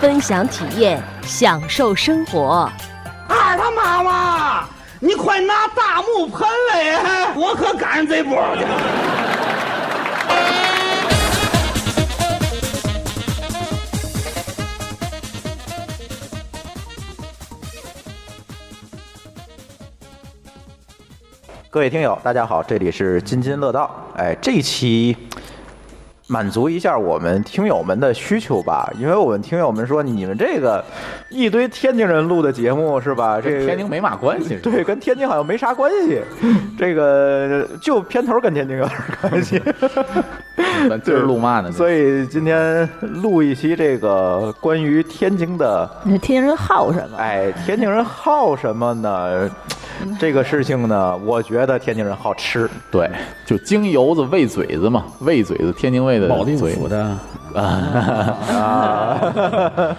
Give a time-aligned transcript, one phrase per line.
[0.00, 2.66] 分享体验，享受生活。
[3.28, 4.66] 二他妈妈，
[4.98, 8.70] 你快拿大木盆来，我可赶上这波去了。
[21.68, 23.94] 各位听友，大家好，这里是津津乐道。
[24.16, 25.14] 哎，这一期
[26.30, 30.82] 满足一下我们听友们的需求吧，因为我们听友们说，你们这个
[31.28, 33.40] 一堆天津人录的节目是吧？
[33.40, 36.22] 这个天津没嘛关系，对，跟天津好像没啥关系。
[36.78, 39.60] 这个就片头跟天津有点关系。
[40.88, 41.72] 咱今儿录嘛呢？
[41.72, 47.18] 所以今天录一期这个关于天津的，那天津人好什么？
[47.18, 49.50] 哎，天津人好什么呢？
[50.18, 52.68] 这个事情呢，我觉得天津人好吃。
[52.90, 53.10] 对，
[53.46, 57.16] 就京油子喂嘴子嘛，喂嘴子，天津卫的保定嘴府的
[57.54, 59.18] 啊，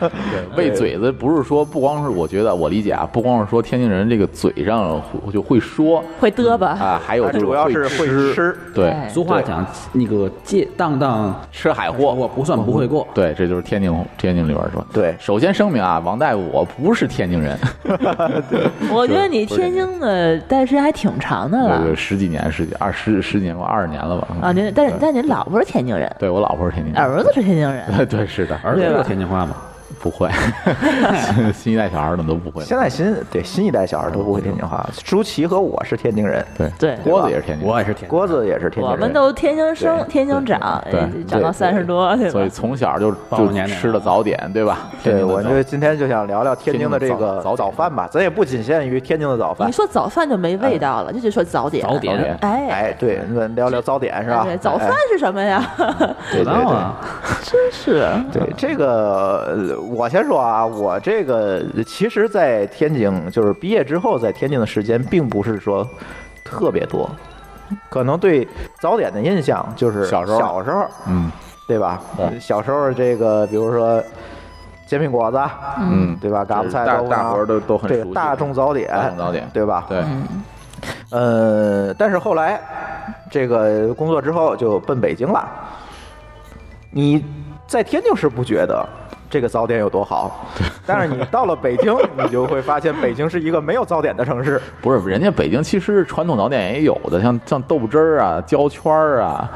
[0.56, 6.78] 对，喂嘴子不是说不光是我觉得我理解啊，不光是说天津人这个嘴上会就会说会嘚吧？
[6.80, 13.08] 啊，还有就是主要是会吃，对，哎俗话讲，那个借当当吃海货我不算不会过。
[13.14, 14.86] 对，这就是天津天津里边说。
[14.94, 17.58] 对首先声明啊，王大夫，我不是天津人，
[18.92, 24.28] 我觉得你天津的待时间还挺长的这了个十几年、十几二十十几年吧，二十年了吧？
[24.42, 24.52] 啊！
[24.52, 29.56] 您但是但是您老婆是天津人，对我老婆是天津人，儿子是天津人， 对对是的，儿子说天津话吗？
[30.00, 30.30] 不会，
[31.54, 32.64] 新一代小孩儿怎么都不会。
[32.64, 34.88] 现在新对新一代小孩都不会天津话。
[35.04, 38.10] 舒淇和我是天津人，对对郭子也是天津人，我也是天。
[38.10, 38.92] 郭子也是天津人。
[38.92, 40.84] 我们都天津生，天津长，
[41.28, 42.50] 长到三十多，对所以？
[42.50, 44.90] 从小就就吃的早点，对吧？
[45.04, 49.72] 对，我就今天就想聊聊天津的这个早早饭吧，咱也不仅限于天津的早饭你。
[49.72, 51.84] 说早饭就没味道了，就就说早点。
[51.84, 54.58] 早点哎哎，对，咱聊聊早点是吧对？
[54.58, 55.64] 早饭哎是什么呀？
[56.32, 56.96] 知道啊，
[57.44, 65.88] 真是对这个，呃我先说啊，我这个其实，在天津就是毕业之后，在天津的时间并不是说
[66.44, 67.10] 特别多，
[67.90, 68.48] 可能对
[68.80, 71.32] 早点的印象就是小时候小时候，嗯
[71.68, 72.02] 对吧？
[72.18, 74.04] 对小时候这个，比如说
[74.86, 75.40] 煎饼果子，
[75.80, 76.44] 嗯，对吧？
[76.44, 79.86] 嘎巴菜、大大伙儿都都很熟悉大众早点，大众早点对吧？
[79.88, 80.04] 对，
[81.12, 82.60] 呃，但是后来
[83.30, 85.48] 这个工作之后就奔北京了。
[86.90, 87.24] 你
[87.68, 88.86] 在天津是不觉得
[89.32, 90.46] 这个早点有多好，
[90.86, 94.62] 但是你到了北京， 你就会发现北京是一个没有早点的城市。
[94.82, 99.50] 不是人家北京其实传统早点也有的，像像豆汁儿啊、焦圈儿啊，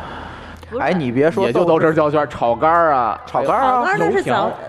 [0.80, 3.86] 哎，你别说也就豆汁儿、焦圈儿、炒肝儿啊、炒肝儿啊，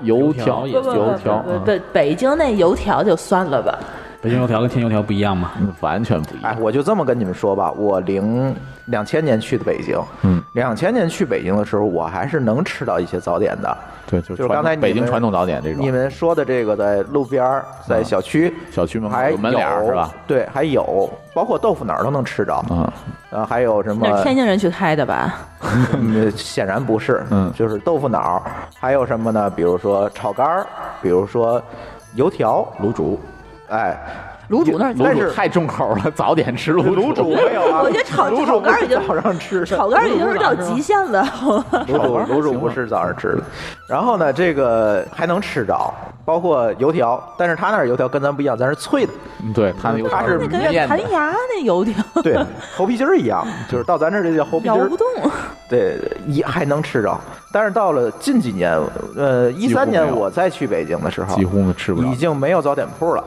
[0.03, 3.79] 油条、油条不不不油条，不嗯不，北京那油条就算了吧。
[4.21, 5.53] 北京油条跟天津油条不一样吗？
[5.61, 8.53] 嗯完全不一哎样，。，我就这么跟你们说吧，我零
[8.87, 13.77] 两千年去的北京，嗯，两千年去北京的时候，我还是能吃到一些早点的。
[14.09, 20.15] 对，就就是刚才你们北京传统早点这种，你们说的这个，在路边儿，在小区、小区门口有门脸是吧？
[20.27, 22.89] 对，还有包括豆腐脑都能吃着，嗯，
[23.31, 24.23] 呃，还有什么？
[24.23, 25.35] 天津人去开的吧？
[25.95, 28.41] 嗯，显然不是，嗯就是豆腐脑，
[28.79, 29.51] 还有什么呢？
[29.51, 30.67] 比如说炒肝儿，
[31.03, 31.61] 比如说
[32.15, 33.19] 油条，卤煮，
[33.69, 33.99] 哎，
[34.49, 41.23] 卤煮那儿卤煮太重口了，早点吃卤卤煮没有啊，我觉得炒卤煮炒肝儿已经早上吃，炒肝儿已经是到极限了。
[41.89, 41.97] 卤
[42.27, 43.43] 煮卤煮不是早上吃的，
[43.89, 45.93] 然后呢，这个还能吃着，
[46.25, 49.13] 包括油条，但是他那儿油条跟咱不一样，咱是脆的，
[49.43, 52.39] 嗯对他那油条它是面的弹牙那油条 对，
[52.77, 55.07] 猴皮筋儿一样，就是到咱这儿这叫猴皮筋儿摇不，动。
[55.69, 55.99] 对，
[56.29, 57.19] 也还能吃着。
[57.53, 58.79] 但是到了近几年，
[59.17, 63.25] 呃，一三年我再去北京的时候，几乎吃不了已，经没有早点铺了，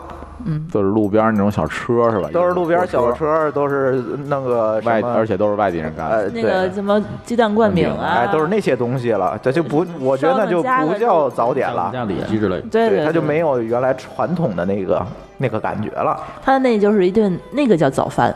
[0.71, 2.29] 都是路边那种小车是吧？
[2.31, 3.93] 都是路边小车，都是
[4.27, 6.15] 弄个外，而且都是外地人干的。
[6.17, 12.67] 呃，那个什么鸡蛋灌饼啊，哎，都是那些东西了，这就不，我觉得那就不叫早点了，像里脊之类的。
[12.69, 15.05] 对对，它就没有原来传统的那个
[15.37, 16.19] 那个感觉了。
[16.41, 18.35] 他那就是一顿那个叫早饭，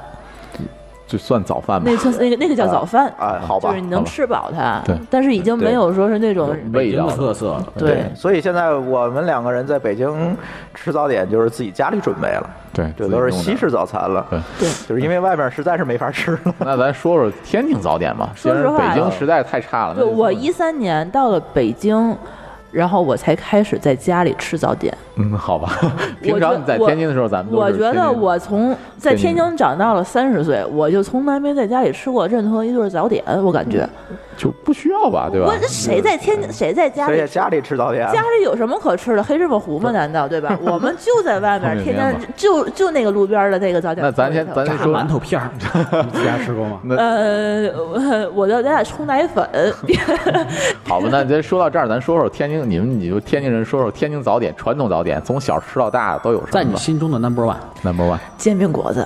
[1.13, 1.91] 就算早饭吧。
[1.91, 3.05] 那，算那个那个叫早饭。
[3.19, 4.97] 啊好吧就是你能吃饱它，对。
[5.11, 7.07] 但是已经没有说是那种味道。
[7.07, 8.11] 特色，对。
[8.15, 10.35] 所以现在我们两个人在北京
[10.73, 14.25] 吃早点，就是自己家里准备了，对，这都是西式早餐了。
[14.27, 14.39] 对。
[14.57, 14.69] 对。
[14.87, 16.55] 就是因为外面实在是没法吃了。
[16.65, 19.93] 那咱说说天津早点吧，说实话北京实在太差了。
[19.95, 22.17] 那就就我一三年到了北京，
[22.73, 24.93] 然后我才开始在家里吃早点。
[25.15, 25.77] 嗯，好吧。
[26.21, 33.23] 平常你在天津的时候，咱们都我觉得我从在天津长到了三十岁，我就从来没在家里吃过任何一顿早点。
[33.43, 33.87] 我感觉，
[34.35, 35.57] 就不需要吧，对吧我？
[35.59, 38.07] 这谁在天津谁在家里谁在家里吃早点？
[38.11, 39.23] 家里有什么可吃的？
[39.23, 39.91] 黑芝麻糊吗？
[39.91, 40.57] 难道对吧？
[40.65, 46.79] 我们就在外面，天面天就就那个路边的那个早点那咱先咱先说馒头片儿， 你自家吃过吗？
[46.97, 49.47] 呃，我我就咱俩冲奶粉，
[50.87, 56.51] 好吧，那咱说到这儿，咱说说天津，你们你就天津人说说天津早点，传统早点，从小吃到大都有什么？
[56.51, 59.05] 在你心中的 number one，number one 煎饼果子。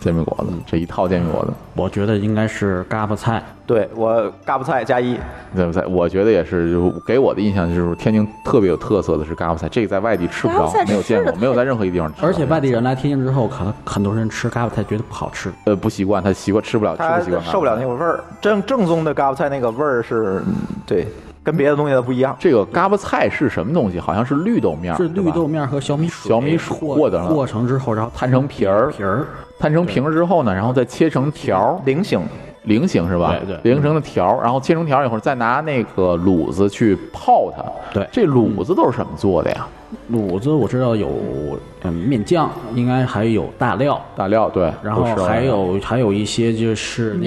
[0.00, 3.42] 煎饼果子，这一套煎饼果子，我觉得应该是嘎巴菜。
[3.66, 5.14] 对我嘎巴菜加一，
[5.54, 5.84] 对不对？
[5.88, 12.24] 我觉得也是，就是给我的印象就是天津特别有特色的是嘎巴菜，这个在外地吃不着没有见过，没有在任何一个地方吃。
[12.24, 15.52] 而且外地人来天津之后，可能很多人吃嘎巴菜觉得不好吃。
[15.66, 17.44] 呃不习惯，他习惯吃不了，吃不习惯。
[17.44, 18.24] 受不了那个味儿。
[18.40, 20.54] 正正宗的嘎巴菜那个味儿是，嗯
[20.86, 21.06] 对，
[21.42, 22.36] 跟别的东西它不一样。
[22.38, 23.98] 这个嘎巴菜是什么东西？
[23.98, 29.26] 好像是绿豆面儿，是绿豆面和小米水小米水和和的和成之后，然后摊成皮儿皮儿，
[29.58, 32.20] 摊成平之后呢，然后再切成条儿，菱形，
[32.64, 33.34] 菱形是吧？
[33.46, 37.62] 对对菱形的条儿，然后切成条儿以后，再拿那个卤子去泡它。
[37.92, 39.66] 对这卤子都是什么做的呀？
[40.12, 41.10] 卤子我知道有
[41.82, 47.18] 嗯面酱，应该还有大料，大料对，然后还有还有一些就是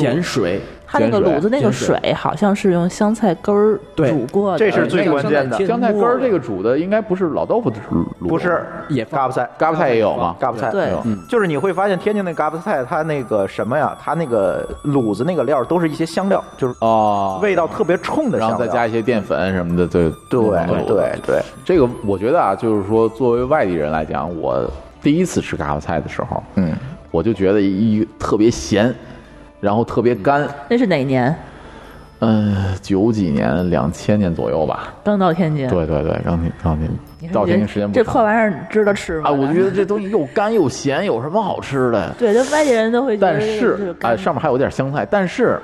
[0.00, 0.60] 碱水，
[0.98, 5.56] 它那个卤子那个水水好像是用香菜根儿对煮过的，这是最关键的。
[5.66, 7.76] 香菜根儿这个煮的应该不是老豆腐的
[8.20, 10.34] 卤，不是也嘎巴菜，嘎巴菜也有吗？
[10.38, 10.90] 嘎巴菜对。
[10.90, 11.02] 有。
[11.28, 18.58] 就是你会发现天津那嘎巴菜，它那个什么呀，它那个卤子那个料都是一些香料，就是哦，味道特别冲的然香料。
[18.58, 20.40] 后再加一些淀粉什么的，对对
[20.86, 24.68] 对对，这个我觉得啊，就是说作为外地人来讲，我
[25.02, 26.72] 第一次吃嘎巴菜的时候，嗯，
[27.10, 28.94] 我就觉得一特别咸，
[29.60, 30.48] 然后特别干。
[30.68, 31.34] 那是哪年？
[32.20, 34.94] 嗯，九几年、两千年左右吧。
[35.04, 35.68] 刚到天津。
[35.68, 36.88] 对对对，刚天刚天
[37.20, 39.28] 你说到天津时间不长这长破玩意儿值得吃吗？
[39.28, 42.14] 啊，我就觉得这东西又干又咸，有什么好吃的？
[42.18, 45.60] 对，这外地人都会觉得但是啊，个干上面还有点香菜，但是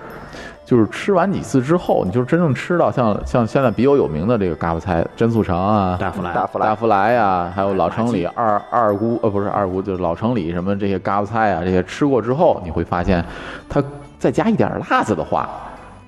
[0.72, 13.22] 就是吃完几次之后，你就真正吃到像像现在比较有名的这个嘎巴菜，真素城啊、大福来大福来大福来呀，还有老城里二二姑呃不是二姑，就是老城里什么这些嘎巴菜啊，这些吃过之后，你会发现，
[13.68, 13.84] 它
[14.18, 15.46] 再加一点辣子的话，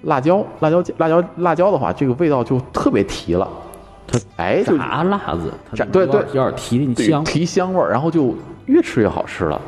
[0.05, 3.46] 辣椒辣椒辣椒辣椒的话，这个味道就特别提了。
[4.06, 7.22] 它哎就炸辣子，它炸对对有点提的对香。
[7.22, 8.34] 提香味儿，然后就
[8.64, 9.61] 越吃越好吃了，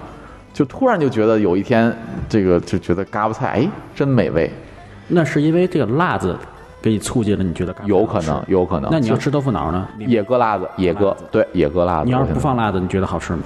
[0.55, 1.95] 就突然就觉得有一天
[2.31, 4.51] 这个就觉得嘎巴菜哎真美味，
[5.09, 6.37] 那是因为这个辣子
[6.83, 8.91] 给你促进了，你觉得有可能有可能。
[8.91, 9.89] 那你要吃豆腐脑呢？
[9.99, 12.07] 也搁辣子，也搁对也搁辣子。
[12.07, 13.43] 你要是不放辣子，你觉得好吃吗？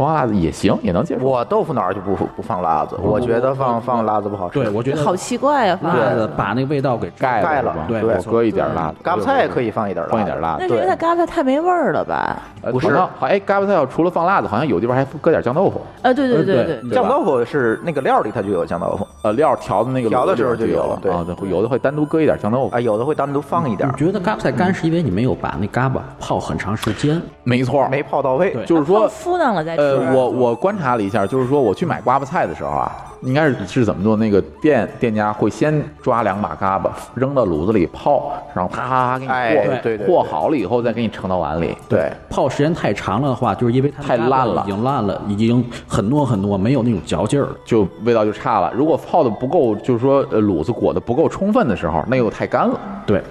[0.00, 1.26] 不放辣子也行，也能接受。
[1.26, 4.58] 我豆腐脑儿就不不放辣子，我觉得放放辣子不好吃。
[4.58, 8.94] 对，我觉得好奇怪呀、放辣子把那个味道给盖盖了对我搁一点辣子。
[9.02, 10.68] 嘎巴菜也可以放一点辣子，放一点辣子那。
[10.68, 12.38] 是因为它嘎巴菜太没味儿了吧？
[12.62, 12.88] 呃不是
[13.20, 15.82] 哎，嘎巴菜要除了放辣子，好像有地方还搁点酱豆腐。
[16.00, 21.12] 啊，对对呃对对对，对酱豆腐是那个料里它就有酱豆腐呃，料调的那个调的时候就有了对
[21.50, 22.80] 有的会单独搁一点酱豆腐啊，。
[22.80, 27.20] 有的会单独放一点你，觉得嘎巴菜干是因为你没有把那嘎巴泡很长时间？
[27.44, 28.56] 没错，没泡到位。
[28.64, 29.89] 就是说放敷上了再吃。
[29.90, 34.16] 呃，我我观察了一下，就是说我去买瓜巴菜的时候啊，应该是是怎么做？
[34.16, 41.76] 那个店店家会先抓两把嘎巴扔到卤子里泡，然后啪啪啪给你和，哎对对对和好了以后再给你盛到碗里。
[41.88, 47.48] 对，泡时间太长了的话，就是因为它太烂了已经烂了，已经很糯很糯，没有那种嚼劲儿。
[47.64, 48.72] 就味道就差了。
[48.74, 52.78] 如果泡的不够，就是说呃卤子裹的不够充分的时候，那又太干了。
[53.06, 53.22] 对，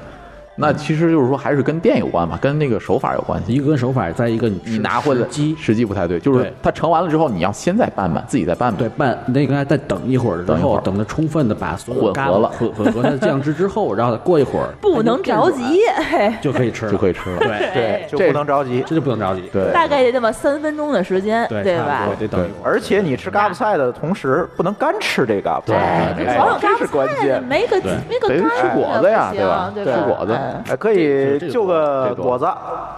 [0.60, 3.54] 那其实就是说还是跟店有关吧，跟那个手法有关系。
[3.54, 8.78] 一个跟手法，再一个你你拿回来机时机不太对，就是它盛完了之后，你要先再拌拌，自己再拌拌。
[8.78, 15.80] 对拌那个再等一会儿之后，等一会儿等它充分的把所有混合了混混合它的酱汁之后，然后过一会儿不能着急，
[16.12, 17.40] 嘿，就可以吃了，就可以吃了。
[17.40, 18.84] 对对，就不能着急。
[18.86, 19.50] 这就不能着急。
[19.54, 22.74] 对，大概得这么三分钟的时间，对吧得等一会儿。
[22.74, 25.80] 而且你吃嘎巴菜的同时，不能干吃这嘎巴菜。
[25.80, 26.26] 哎，对
[26.60, 27.78] 这是关键没个
[28.10, 32.48] 没个得干吃果子呀对吧对吃果子哎哎，可以就个果子，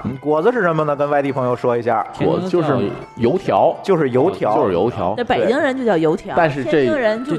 [0.05, 0.95] 嗯果子是什么呢？
[0.95, 2.73] 跟外地朋友说一下，我就是
[3.17, 5.23] 油条，就是油条，就是油条那。
[5.23, 6.87] 北京人就叫油条，但是这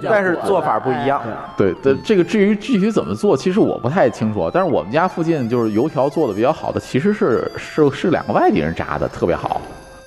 [0.09, 1.23] 但是做法不一样。
[1.57, 4.50] 对的，这个至于具体怎么做，其实我不太清楚。
[4.52, 9.61] 但是我们家附近就是油条做的比较好的，其实是是是两个外地人炸的，特别好。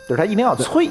[0.07, 0.87] 就是它一定要脆，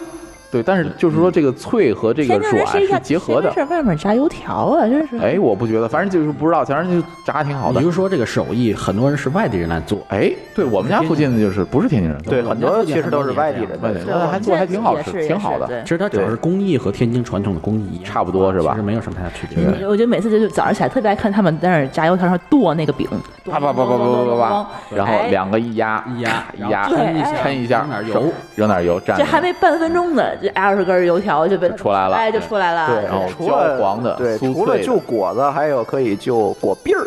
[0.55, 3.53] 对，但是就是说这个脆和这个软是结合的。
[3.53, 5.19] 是外面炸油条啊，就是。
[5.21, 7.81] 哎，我不觉得，反正就是不知道，反正就炸的挺好的。
[7.81, 9.99] 比如说这个手艺，很多人是外地人来做？
[10.11, 12.23] 哎，对我们家附近的就是不是天津人？
[12.23, 13.71] 对，很多其实都是外地人。
[13.83, 15.83] 外地人还做还挺好吃，挺好的。
[15.83, 18.77] 其实它主要是工艺和天津传统的工艺差不多，是吧？
[18.77, 19.85] 是没有什么太大区别。
[19.89, 23.09] 我觉得每次就是早上起来特别爱看他们在那儿炸油条上剁那个饼，
[23.45, 30.23] 叭叭叭叭叭叭叭，然后两个一压一压一压，抻一下，扔点油，扔点油，这还没半分钟呢。
[30.45, 32.87] 这二十根油条就被出来了哎，就出来了。
[32.87, 37.07] 对，然后焦黄的对，除了就果子，还有可以就果篦儿。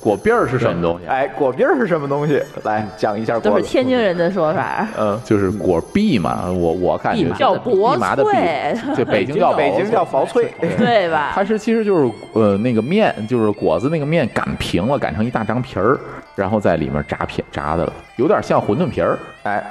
[0.00, 1.06] 果篦儿是什么东西？
[1.06, 2.42] 哎，果篦儿是什么东西？
[2.64, 3.60] 来讲一下都是果。
[3.60, 4.88] 天津人的说法。
[4.98, 10.50] 嗯，就是果篦嘛，我我感觉叫薄蓖麻的脆 就，北京叫北京叫薄脆。
[10.78, 11.32] 对吧？
[11.34, 16.00] 它是其实就是呃那个面，就是果子那个面擀平了，擀成一大张皮儿，
[16.34, 19.18] 然后在里面炸片炸的了，有点像馄饨皮儿。
[19.42, 19.62] 哎，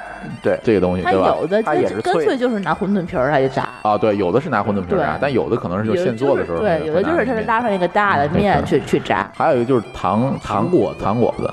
[0.42, 1.34] 对，这个东西，它对吧？
[1.40, 9.30] 有的它也是干脆脆就是拿馄饨皮儿来炸，啊，对，有的是拿馄饨皮儿炸，但有的可能是就现做的时候，对，有的就是它是拉上一个大的面去去炸。
[9.34, 11.52] 还有一个就是糖糖果糖果子，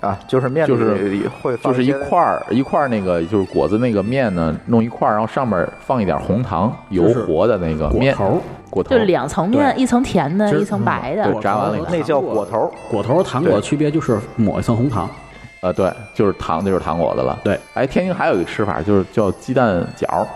[0.00, 11.32] 啊，就是面就是里会就是一块儿一块儿那个就是果子那个面呢，弄一块儿，然后上面放一点红糖，油就是和的那个面果头，果头就两层面，一层甜的，一层白的。
[11.32, 12.70] 对炸完了以后那叫果头。
[12.90, 15.08] 果头糖果的区别就是抹一层红糖，
[15.62, 17.38] 呃，对，就是糖就是糖果的了。
[17.42, 20.26] 对，哎，天津还有一个吃法，就是叫鸡蛋饺，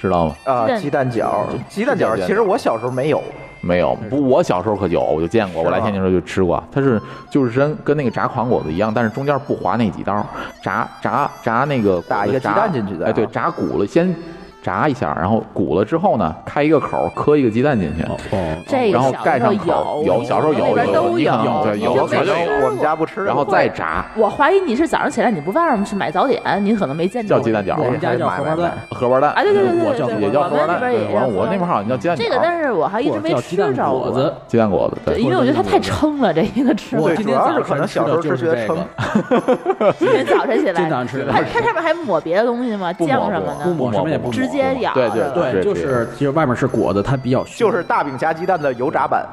[0.00, 0.34] 知道吗？
[0.44, 3.22] 啊，鸡蛋饺，鸡蛋饺其实我小时候没有，
[3.62, 5.62] 没有，不，我小时候可有，我就见过。
[5.62, 7.00] 我来天津时候就吃过，它是
[7.30, 10.26] 就是跟跟那个炸糖果子一样，但是中间不划那几刀，
[10.62, 14.14] 炸炸炸那个打一个鸡蛋进去的哎，对，炸鼓了，先
[14.62, 34.34] 炸一下，然后鼓了之后呢，开一个口，磕一个鸡蛋进去，哦哦，这然后小盖上口有，有小时候有有都有，对有就没绝对有我们家不吃，然后再炸我怀疑你是早上起来你不外面去买早点，你可能没见着叫鸡蛋饺我们家叫荷包蛋，荷包蛋啊，对对对对我叫对，也叫荷包蛋，我们那边对我也叫我那边好像叫鸡蛋饺，这个，但是我还一直没吃叫鸡蛋着过果子。。
[34.46, 42.92] 鸡蛋果子，对，因为我觉得它太撑了，这一个吃我今天主要是可能小时候的就是这觉得撑个，今天早晨起来，上吃的它它上面还抹别的东西吗？
[42.92, 43.74] 酱什么不的？
[43.74, 49.26] 抹什么也不抹直接咬对对对，就是其实外面是裹的，它比较就是大饼夹鸡蛋的油炸版。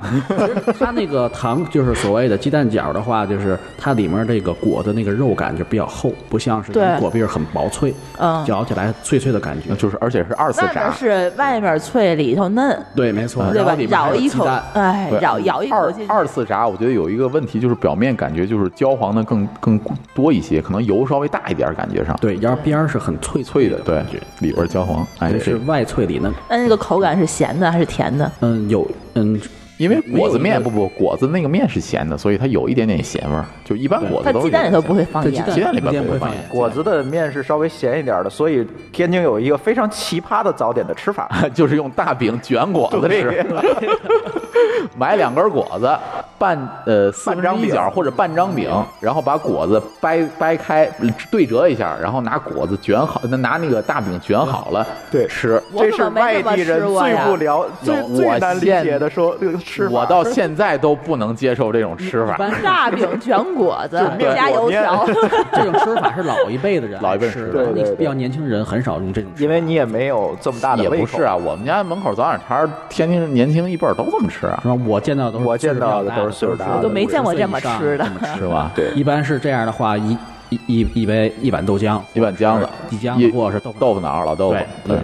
[0.80, 9.76] 它那个糖就是所谓的鸡蛋饺的话，就是它里面这个裹的那个肉感就比较厚，不像是对果篦儿很薄脆，嗯嚼起来脆脆的感觉。
[9.76, 13.88] 就是而且是二次炸是外面脆，里头嫩，对，没错，对吧然后里？
[13.88, 15.94] 面还咬一口有鸡蛋，，哎，咬咬一口二。
[16.08, 19.80] 二次炸，我觉得有一个问题就是表面感觉就是焦黄的更更
[20.14, 24.04] 多一些，可能油稍微大一点，感觉上对，然后边儿是很脆脆的，对，，
[24.40, 26.34] 里边焦黄，哎，是外脆里嫩。
[26.50, 28.32] 那那个口感是咸的还是甜的？
[28.42, 29.40] 嗯，有嗯，
[29.78, 35.52] 因为果子面不不果子那个面是咸的，所以它有一点点咸味儿，就一般果子都是它鸡蛋里头不会放盐鸡蛋。
[35.52, 41.30] 鸡蛋里边不会放盐果子的面是稍微咸一点的，所以天津有一个非常奇葩的早点的吃法。
[41.54, 43.46] 就是用大饼卷果子对吃，
[44.98, 45.90] 买两根果子，
[46.38, 50.90] 半呃四分之一角或者半张饼，然后把果子掰掰开
[51.32, 55.62] 对折一下，然后拿果子卷好，拿那个大饼卷好了，对吃。
[55.78, 60.00] 这是外地人最不了、最最我难理解的说这个吃法。
[60.00, 62.38] 我到现在都不能接受这种吃法。
[62.64, 65.06] 大饼卷果子面加油条，
[65.54, 69.44] 这种吃法是老一辈的人 老一辈吃的，吃的对对对比较年轻人很少用这种吃法。
[69.44, 74.78] 因为你也没有这么大的胃口也不是啊，我们家门口早点摊天，天津年轻一辈都这么吃啊，是吧？
[74.86, 78.72] 我见到的都是我见到的都是岁数大的我都没见过这么吃的50岁以上这么吃是吧？
[78.76, 80.18] 对一般是这样的话，一
[80.50, 84.98] 一一一杯一碗豆浆，一碗浆子，一浆子或者是豆腐豆腐脑、老豆腐对，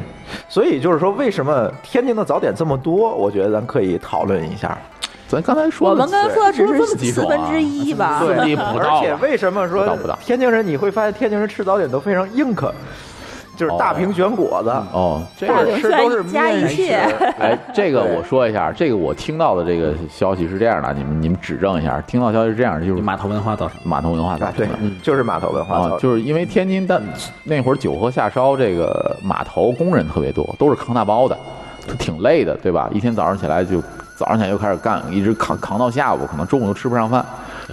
[0.47, 3.13] 所以就是说，为什么天津的早点这么多？
[3.13, 4.77] 我觉得咱可以讨论一下。
[5.27, 8.19] 咱刚才说的我们刚才说的只是么几种啊四分之一吧。
[8.19, 10.65] 对不到而且为什么说天津人？
[10.65, 12.73] 你会发现天津人吃早点都非常硬可，
[13.55, 16.95] 就是大饼卷果子，哦，这大个吃都是加一面切，
[17.39, 22.01] 哎，这个我说一下，这个我听到的这个消息是这样的，你们你们指正一下。
[22.01, 23.87] 听到消息是这样，就是码头文化造成的。
[23.87, 25.99] 码头文化造啊，对成的。，就是码头文化造啊，成。
[25.99, 27.01] 就是因为天津的
[27.43, 31.37] 那会儿九河下烧，这个码头工人特别多，都是扛大包的，
[31.87, 32.89] 就挺累的，对吧？
[32.91, 33.79] 一天早上起来就
[34.15, 37.23] 早上起来就开始干，一直扛扛到下午，可能中午都吃不上饭。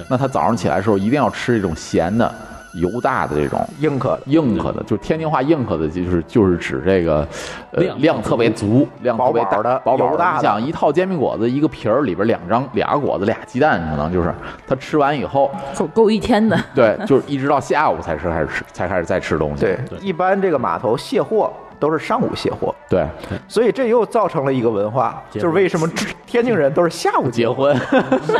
[0.09, 2.33] 那他早上起来的时候一定要吃这种咸的、
[2.75, 3.61] 油大的这种。
[3.79, 7.27] 硬壳硬壳的，就是天津话硬壳的，就是就是指这个，
[7.73, 14.33] 呃，量量特别足，量特别大饱饱的饱饱油大的你想一套煎饼果子，一个皮儿里边两张俩果子俩鸡蛋，可能就是
[14.67, 16.59] 他吃完以后，够够一天的。
[16.75, 19.61] 对，就是一直到下午才是开始吃，才开始再吃东西。
[19.61, 23.05] 对，一般这个码头卸货都是上午卸货，对，
[23.49, 25.91] 所以这又造成了一个文化，就是为什么
[26.27, 27.75] 天津人都是下午结婚，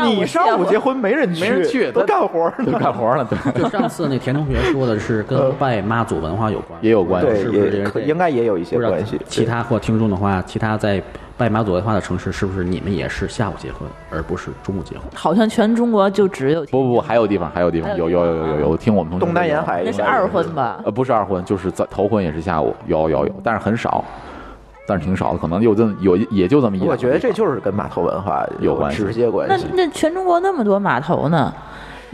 [0.05, 2.71] 你 上午结婚没人去，没人去都干活都。
[2.77, 7.27] 干活了，对， 就上次那田同学说的是跟拜妈祖文化有关，也有关系。
[7.27, 9.19] 对，是不是应该也有一些关系。
[9.27, 11.01] 其他或听众的话，其他在
[11.37, 15.05] 拜马祖文化的城市，是不是你们也是下午结婚，而不是中午结婚？
[15.15, 20.79] 好像全中国就只有不不不，还有地方，还有地方，有有有有有有，听我们同学东南沿海那是二婚吧？
[20.85, 24.05] 呃，不是二婚，就是在头婚也是下午，有有有，但是很少，
[24.85, 26.85] 但是挺少的，可能有这么有也就这么一个。
[26.85, 29.85] 我觉得这就是跟码头文化有关系直接关系那。
[29.85, 31.51] 那全中国那么多码头呢，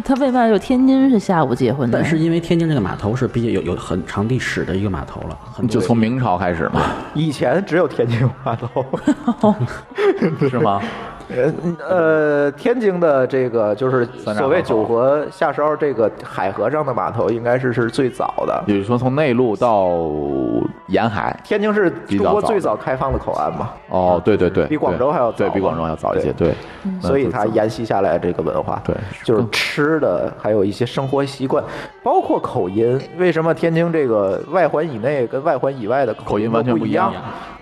[0.03, 1.99] 他为嘛就天津是下午结婚的？
[1.99, 6.81] 但是因为天津这个码头是比较有有很长历史的一个码头了，很就从明朝开始嘛，
[7.15, 8.85] 以前只有天津有码头，
[10.49, 10.81] 是吗？
[11.29, 11.53] 呃
[11.87, 14.05] 呃，天津的这个就是
[14.35, 18.63] 所谓九河下梢这个海河上的码头，应该是是最早的。
[18.65, 19.99] 也就是说从内陆到
[20.87, 21.37] 沿海。
[21.43, 26.53] 天津是中国最早开放的口岸嘛，哦，对对对，比广州还要早对比广州要早一些，对，
[27.01, 31.63] 所以它沿袭下来这个文化，对就是吃的，还有一些生活习惯，
[32.03, 32.99] 包括口音。
[33.17, 37.11] 为什么天津这个外环以内跟外环以外的口音音完全不一样？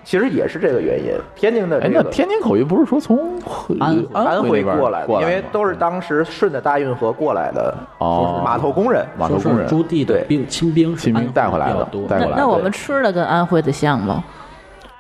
[0.06, 1.12] 其实也是这个原因。
[1.36, 3.38] 天津的哎，这个那天津口音不是说从
[3.80, 9.06] 安安徽过来的，因为都是当时顺着大运河过来的哦码头工人。
[9.18, 14.24] 码头工人朱棣的对兵亲兵亲兵带回来的带回来那那我们吃的跟安徽的像吗？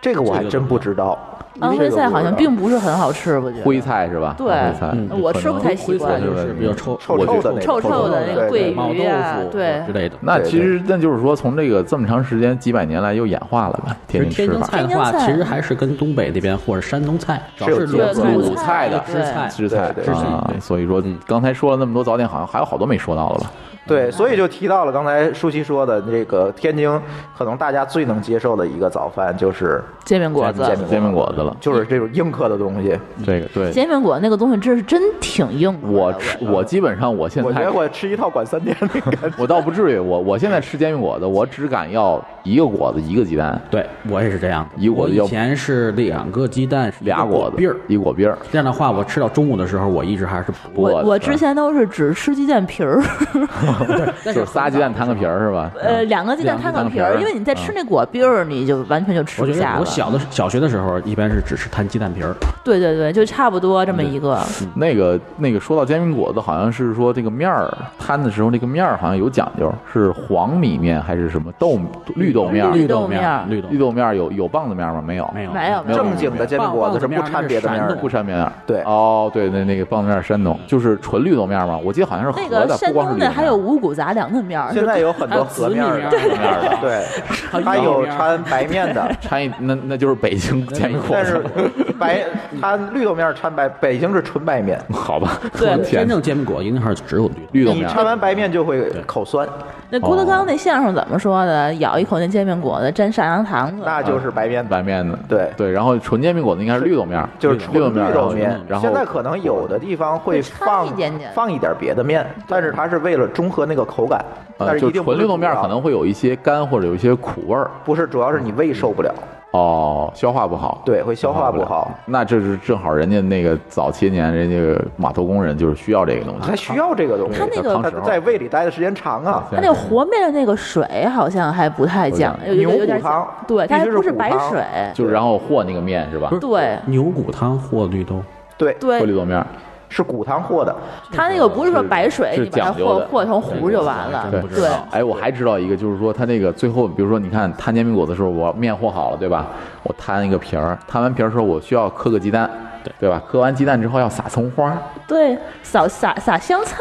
[0.01, 1.17] 这个我还真不知道。
[1.59, 3.63] 安徽菜好像并不是很好吃，我觉得。
[3.63, 4.35] 徽菜是吧？
[4.37, 4.47] 对。
[4.47, 4.89] 徽菜。
[4.91, 9.83] 嗯，我吃不太习惯，就是比较臭臭臭的那臭种臭的那个桂鱼毛豆啊，腐对。
[9.85, 10.15] 之，类的。
[10.21, 23.51] 那其实那就是说，从这个这么长时间几百年来又演化了吧，天津菜的话，其实还是跟东北那边或者山东菜，主要是鲁菜的对汁菜、吃菜啊，所以说刚才说了那么多早点，好像还有好多没说到的吧？
[23.87, 26.89] 对，所以就提到了刚才舒淇说的这个天津，
[27.37, 30.63] 可能大家最能接受的一个早饭就是煎饼果子。
[30.65, 32.97] 煎饼煎饼果子了，就是这种硬壳的东西。
[33.25, 33.71] 这个对。
[33.71, 35.87] 煎饼果子那个东西，真是真挺硬的。
[35.87, 39.31] 我吃，我基本上我现我觉在得我吃一套管三天那感觉。
[39.37, 44.81] 我倒不至于，我我现在吃煎饼果子，我只敢要一个果子一个鸡蛋，对我也是这样的。
[44.81, 47.75] 一个果子要我以前是两个鸡蛋，俩果子。
[47.87, 53.01] 一果篦儿，这样的话，我吃到中午的时候，我一直还是不我我我之前都是只吃鸡蛋皮儿，
[54.23, 55.71] 就是仨鸡蛋摊个皮儿是吧？
[55.79, 59.79] 呃，两个鸡蛋摊个皮儿，因为你在吃那果篦儿，你就完全就吃不下了。
[59.81, 62.33] 我小的小学的时候，一般是只是摊鸡蛋皮儿。
[62.63, 64.39] 对对对，就差不多这么一个。
[64.73, 71.77] 那个那个说到煎饼果子，好像是说这个面儿摊的时候，那个面儿好像有讲究，是黄米面还是什么豆
[72.15, 72.71] 绿豆面儿？
[72.71, 75.03] 绿豆豆面儿绿豆绿豆面儿有有棒子面儿吗？
[75.05, 75.51] 没有，没有
[75.83, 78.09] 没有正经的煎饼果子是不掺别的面儿的不。
[78.09, 78.51] 掺面儿。
[78.65, 81.77] 对哦，对，那那个棒子面儿山东就是纯绿豆面儿吗？
[81.83, 87.03] 我记得好像是那合的，个山不光是绿豆面儿东的还有五谷杂粮的面儿，现在有很多和面儿的，面儿的对，
[87.51, 91.41] 还还有掺白面的，掺一那那就是北京煎饼果但子是，
[91.99, 92.23] 白
[92.61, 94.79] 它绿豆面儿掺白，北京是纯白面。
[94.93, 95.39] 好吧？
[95.57, 97.73] 对真，正煎饼果子一定是只有绿豆。
[97.73, 99.47] 你绿豆面儿掺完白面就会口酸，
[99.89, 101.73] 那郭德纲那相声怎么说的？
[101.75, 103.83] 咬一口那煎饼果子，沾上羊糖子。
[103.85, 104.65] 那就是白面。
[104.65, 114.23] 白面的，对对，然后纯煎饼果子应该是绿豆面儿，就是绿豆纯面绿豆面，然后现在可能有的地方会放一点点放一点别的面，但是它是为了中和那个口感，
[114.57, 119.13] 但是一定纯绿豆面可能会有一些干或者有一些苦味儿，不是，主要是你胃受不了，
[119.55, 121.65] 哦，消化不好，对，会消化不了。
[121.65, 121.91] 好。
[122.05, 129.45] 那这是正好人家那个早些年人家码头工人就是需要这个东西，他需要这个东西，他那个他在胃里待的时间长啊。
[129.49, 134.61] 他那个和面的那个水好像还不太讲，有有牛有点骨汤对，它不是白水，
[134.93, 136.29] 就是然后和那个面是吧？
[136.41, 136.77] 对。
[136.85, 138.21] 牛骨汤和绿豆，
[138.57, 138.99] 对，对。
[138.99, 139.47] 和绿豆面儿，
[139.95, 140.75] 是骨汤和的，
[141.09, 144.27] 它那个不是说白水，是你把它讲究的和和成糊就完了。
[144.29, 149.47] 对对，哎，我还知道一个，就是说它那个最后，比如说你看摊煎饼果子的时候，我面和好了，对吧？
[149.83, 152.49] 我摊一个皮儿，摊完皮儿的时候，我需要磕个鸡蛋，
[152.83, 153.21] 对对吧？
[153.25, 154.77] 磕完鸡蛋之后要撒葱花，
[155.07, 156.77] 对，撒撒撒香菜，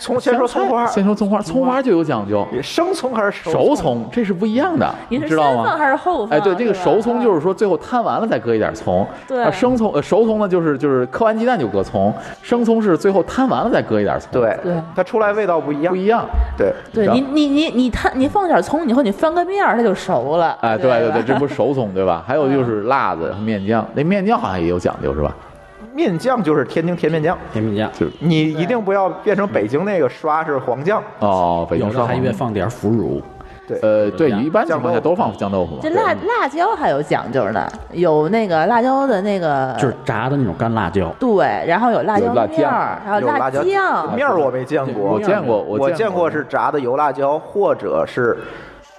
[0.00, 3.76] 葱先说葱花，先说葱花，葱花就有讲究，生葱还是熟？
[3.76, 5.76] 葱这是不一样的，你是知道先放吗？
[5.76, 6.38] 还是后放？
[6.38, 15.96] 哎，对，这个熟葱就是说最后摊完了再搁一点葱，对啊生葱呃熟葱呢就是就是磕完鸡蛋就搁葱，生葱是最后摊完了再搁一点葱，对对它出来味道不一样不。
[16.00, 16.24] 一样。
[16.56, 20.56] 对，对你你你你摊你放点葱以后，你翻个面，它就熟了。
[20.62, 22.24] 哎，对对对，这不是熟葱对吧？
[22.26, 25.34] 还有就是辣子和、面酱，那面酱好像也有讲究是吧？
[25.94, 28.12] 面酱就是天津甜面酱，甜面酱，就是。
[28.18, 31.02] 你一定不要变成北京那个刷是黄酱。
[31.20, 33.22] 哦，北京有的还烧黄愿放点腐乳。
[33.66, 35.10] 对，呃，对，一般情况下酱豆腐。
[35.10, 35.80] 都放酱豆腐嘛。
[35.80, 35.90] 这。
[35.90, 48.36] 辣辣椒还有讲究呢，有那个辣椒的那个，就是炸的那种干辣椒，对，然后有辣椒面儿，还有辣椒酱，面儿我没见过，我见过，我见见过是炸的油辣椒，或者是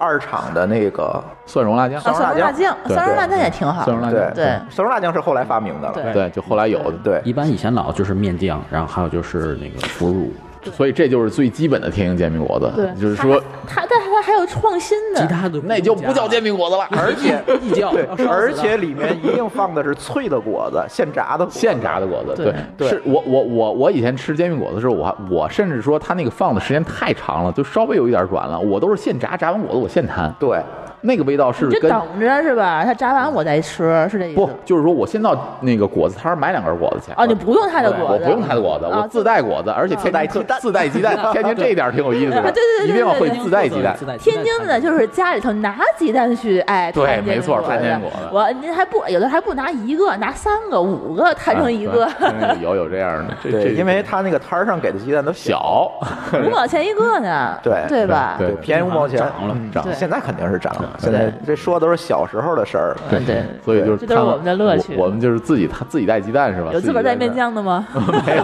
[0.01, 4.45] 二厂的那个蒜蓉辣酱，啊，蒜蓉辣酱，蒜蓉辣酱也挺好蒜蓉辣对酱，对。
[4.71, 5.93] 蒜蓉辣酱是后来发明的了。
[5.93, 6.11] 对。
[6.11, 10.33] 对，就后来有的，对，一般以前老就是面酱，然后还有就是那个腐乳，
[10.69, 17.93] 所以这就是最基本的天津煎饼果子，对，就是说它，它但它还有创新的，其他的那就不叫煎饼果子了，而且 一叫
[18.29, 22.89] 而且里面一定放的是脆的果子， 现炸的现炸的果子，对对。
[22.89, 30.59] 是我我我我以前吃煎饼果子的时候，我还我甚至说它那个放的时间太长了，就稍微有一点软了，我都是现炸，炸完果子我现摊，对，
[31.01, 32.83] 那个味道是你就跟等着是吧？
[32.85, 34.49] 它炸完我再吃，是这意思不。
[34.63, 37.11] 就是说我先到那个果子摊儿买两根果子去。
[37.13, 43.95] 啊，你不用他的果子，我不用他的果子，啊我自带果子，而且天津特自带鸡蛋，天津这一点挺有意思的，啊对对对对一定要会对对自带鸡蛋。
[43.97, 55.91] 自带鸡蛋天津的就是家里头拿鸡蛋去，哎，对没错饼果子摊煎果子我您还不有的还不拿一个，拿三个、五个摊成一个，啊有有这样的，这因为他那个摊儿上给的鸡蛋都小，
[56.33, 58.35] 五毛钱一个呢， 对对吧？
[58.37, 59.19] 对便宜五毛钱。
[59.19, 60.89] 涨了嗯涨对现在肯定是涨了。
[60.97, 62.97] 现在这说的都是小时候的事儿。
[63.09, 66.71] 对对，所以就是他这都是我们的乐趣我我们就是自己他自己带鸡蛋是吧？
[66.73, 67.31] 有自个儿带面。
[67.33, 67.87] 酱的吗？
[68.25, 68.43] 没有。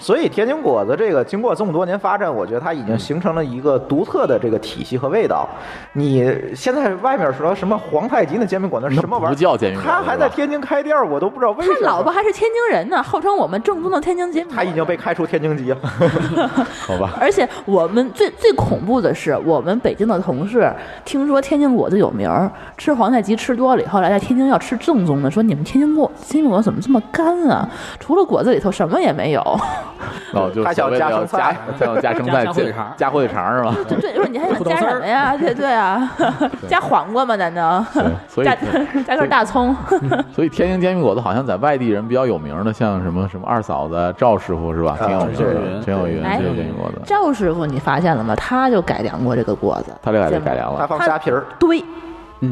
[0.00, 5.48] 所以天津果子这个经过这么多年发展，我觉得它已经形成了一个独特的这个体系和味道。
[5.92, 6.22] 你
[6.54, 9.28] 现在外面说什么皇太极那煎饼果子什么玩意儿？
[9.28, 11.76] 不叫煎饼果子他还在天津开店，我都不知道为什么。
[11.80, 14.56] 他老婆还是天津人呢，号称我们正宗的天津煎饼。
[14.56, 15.78] 他已经被开除天津籍了。
[16.86, 20.72] 好吧，而且我们最最恐怖的是，我们北京的同事
[21.04, 27.68] 听说天津果子有名儿，吃皇太极吃多了以后来在天津要吃正宗的，说你们天津果煎饼果子怎么这么干啊？
[28.00, 29.40] 除了果子里头什么也没有。
[30.34, 33.74] 哦，就他想加生菜加要加生菜，加火腿肠加火腿肠是吧？
[33.88, 35.36] 对对，说你还想加什么呀？
[35.36, 36.10] 对对啊，
[36.68, 37.36] 加黄瓜吗？
[37.36, 37.84] 难道？
[37.94, 38.54] 对，所以加
[39.06, 39.74] 加根大葱？
[40.32, 44.96] 所以天津煎饼果子好像在外地人比较有名的，像什么什么二嫂子、赵师傅是吧？
[45.00, 48.34] 挺有名的，陈小云陈小云哎这个煎饼果子，赵师傅，你发现了吗？
[48.36, 50.78] 他就改良过这个果子，他这个煎饼他改良了。
[50.80, 51.82] 他放虾皮儿，对，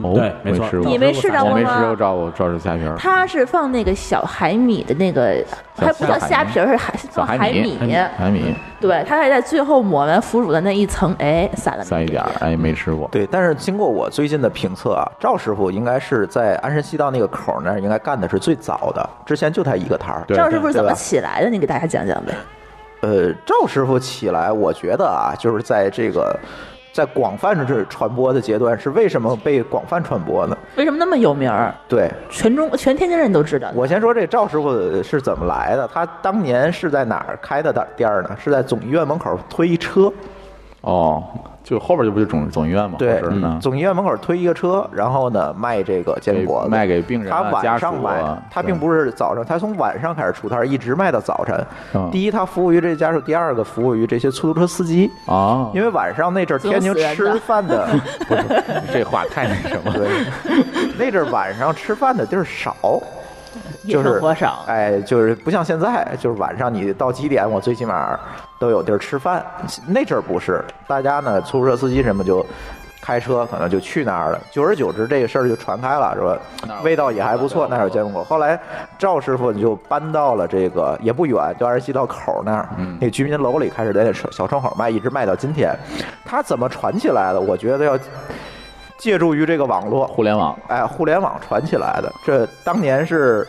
[0.03, 5.45] 哦，对，没错吃过，你没吃着我过吗没吃过赵过赵氏虾皮儿，他是放那个小海米的那个，
[5.77, 7.77] 还不叫虾皮儿，是海小放海米，
[8.17, 13.07] 海米对，他还在最后抹完腐乳的那一层，哎，撒了塞一点儿，哎，没吃过。
[13.13, 20.25] 对，但是经过我最近的评测啊，赵师傅应该是在鞍山西道那个口儿那儿应该干的是最早的，之前就他一个摊儿。
[20.29, 21.51] 赵师傅是怎么起来的？
[21.51, 22.33] 你给大家讲讲呗。
[23.03, 26.39] 呃，赵师傅起来，我觉得啊，就是在这个
[26.93, 30.57] 在广泛的这传播的阶段，是为什么被广泛传播呢？
[30.77, 31.75] 为什么那么有名儿？
[31.89, 33.71] 对全中全天津人都知道。
[33.75, 38.37] 我先说这赵师傅是怎么来的，他当年是在哪儿开的店儿呢？
[38.39, 40.13] 是在总医院门口推一车，
[40.83, 41.23] 哦，
[41.63, 43.23] 就后边就不就总总医院嘛，对
[43.61, 51.67] 总医院门口推一个车，然后呢卖这个煎饼果子，卖给病人他晚上卖啊，他并不是早上，他从晚上开始出摊，一直卖到早晨。
[51.95, 52.11] 嗯。
[52.11, 55.09] 第一，他服务于这家属；第二个，服务于这些出租车司机。
[55.27, 57.87] 啊，因为晚上那阵儿天津吃饭的，
[58.27, 58.45] 不是
[58.93, 59.99] 这话太那什么了。
[59.99, 60.09] 对，
[60.99, 63.01] 那阵儿晚上吃饭的地儿少，夜
[63.89, 68.19] 就是生活少，哎，就是不像现在，就是晚上你到几点，我最起码
[68.59, 69.45] 都有地儿吃饭。
[69.87, 72.45] 那阵儿不是，大家呢，出租车司机什么就
[73.01, 74.41] 开车可能就去那儿了。
[74.53, 76.81] 久而久之，这个事儿就传开了，是吧？
[76.85, 78.23] 味道也还不错，那儿有煎饼果。
[78.23, 78.59] 后来
[78.97, 82.69] 赵师傅就搬到了这个也不远，就二十七道口那儿，
[83.01, 85.77] 那居民楼里开始在那小窗口卖，一直卖到今天。
[86.25, 87.41] 他怎么传起来的？
[87.41, 87.99] 我觉得要
[89.03, 92.13] 借助于这个网络，互联网哎，互联网传起来的。
[92.25, 93.45] 这当年是，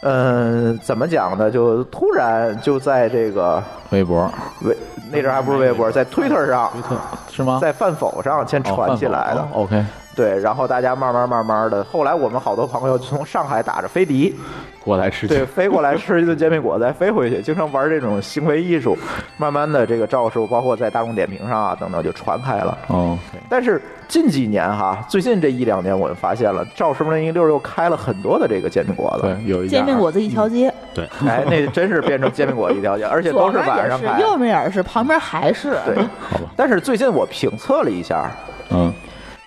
[0.00, 1.50] 嗯、怎么讲呢？
[1.50, 4.32] 就突然就在这个微博
[4.62, 4.74] 微
[5.12, 6.70] 那阵儿还不是微博，在 Twitter 上，
[7.30, 7.58] 是吗？
[7.60, 9.46] 在饭否上先哦传起来的。
[9.52, 9.84] OK，
[10.16, 14.34] 对，然后大家慢慢慢慢的，后来我们好多朋友就从上海打着飞的，
[14.82, 18.96] 过来吃对，飞过来吃一顿煎饼果子，再飞回去，经常玩这种行为艺术。
[19.36, 22.78] 慢慢的，这个赵师傅，包括在大众点评上啊等等，就传开了。
[22.86, 29.22] 哦，但是近几年哈，最近这一两年，我们发现了赵师傅那一溜儿又开了很多的这个煎饼果子。
[29.22, 34.20] 对，有一煎饼果子一条街，对，哎，那真是变成煎饼果子一条街，而且都是左面也是，晚上开。
[34.20, 35.76] 右面也是，旁边还是。
[35.84, 35.96] 对，
[36.30, 38.30] 好吧但是最近我评测了一下，
[38.70, 38.90] 嗯，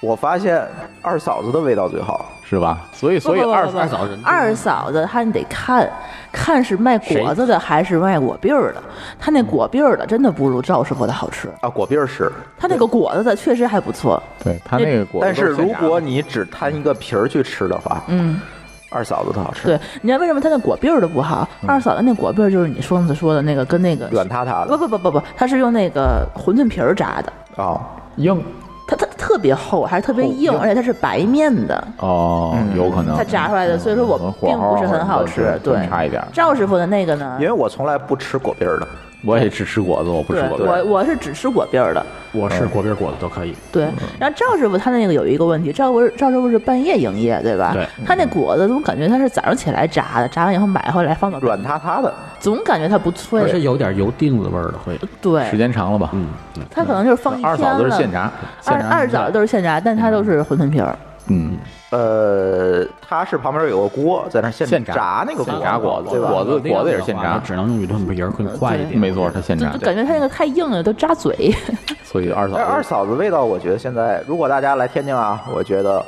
[0.01, 0.65] 我发现
[1.01, 2.25] 二嫂子的味道最好。
[2.49, 2.81] 是吧？
[2.91, 5.88] 所以所以二不不不不二嫂子二嫂子，她你得看，
[6.31, 8.81] 看是卖果子的还是卖果篦儿的。
[9.19, 14.19] 她那果篦儿的真的不如赵师傅的好吃，啊，果篦儿是，她那个果子的确实还不错。
[14.43, 18.41] 对他那个果但是如果你只摊一个皮儿去吃的话，嗯，
[18.89, 21.47] 二嫂子的好吃，对，你知道为什么她那果篦儿的不好？
[21.67, 27.79] 二嫂子那果篦儿就是你上次说的那个，跟那个软塌塌不的不不不不，它是用那个馄饨皮儿炸的，啊。
[28.15, 28.43] 硬
[28.89, 35.60] 它它特别厚，还是特别硬，而且它是白面的，哦，有可能它炸出来的，所以说我嗯火并不是很好吃。
[35.63, 36.23] 对，差一点。
[36.34, 37.45] 赵师傅的那个呢因？
[37.45, 38.88] 为我从来不吃果篦儿的，
[39.23, 40.63] 我也只吃果子，我不吃果子。
[40.63, 42.05] 我我是只吃果篦儿的。
[42.32, 43.55] 我是果篦果子都可以。
[43.71, 43.88] 对，
[44.19, 47.71] 然后赵师傅他那个有一个问题，赵师傅赵师傅是半夜营业，对吧？
[47.73, 53.62] 对他那果子总感觉他是早上起来炸的，炸完以后买回来放到，软塌塌的，总感觉它不而且脆。
[53.62, 54.97] 有点油锭子味儿的会。
[55.19, 56.12] 对，时间长了吧？
[56.13, 56.27] 嗯，
[56.58, 60.95] 嗯他可能就是放一天二嫂都是现炸，现炸二二枣都是现炸，但他都是馄饨皮儿。
[61.29, 61.57] 嗯，
[61.91, 66.19] 呃，它是旁边有个锅在那现现炸炸那个果现炸果子？
[66.19, 68.99] 果子果子也是现炸只能用鱼炖皮儿更快一点。
[68.99, 69.85] 没错，它现炸就就。
[69.85, 71.55] 感觉它那个太硬了，都扎嘴。
[72.03, 76.03] 所以二嫂二嫂子味道，我觉得现在如果大家来天津啊，我觉得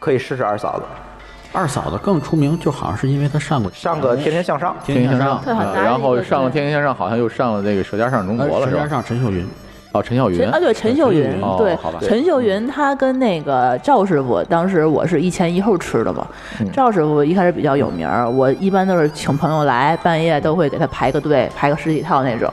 [0.00, 0.84] 可以试试二嫂子，
[1.52, 4.74] 二嫂子更出名，就好像是因为她上过上个《天天向上》。
[4.86, 8.72] 天天向上，然后上了《天天向上》，好像又上了那个《舌尖上中国》了，是吧？
[8.72, 9.46] 舌尖上陈秀云，
[9.94, 16.26] 哦，陈小云啊，对，陈秀云，哦对，陈秀云，他跟那个赵师傅，当时我是一前一后吃的嘛。
[16.60, 22.52] 嗯赵师傅一开始比较有名儿，我一般都是请朋友来，半夜都会给他排个队，排个十几套那种。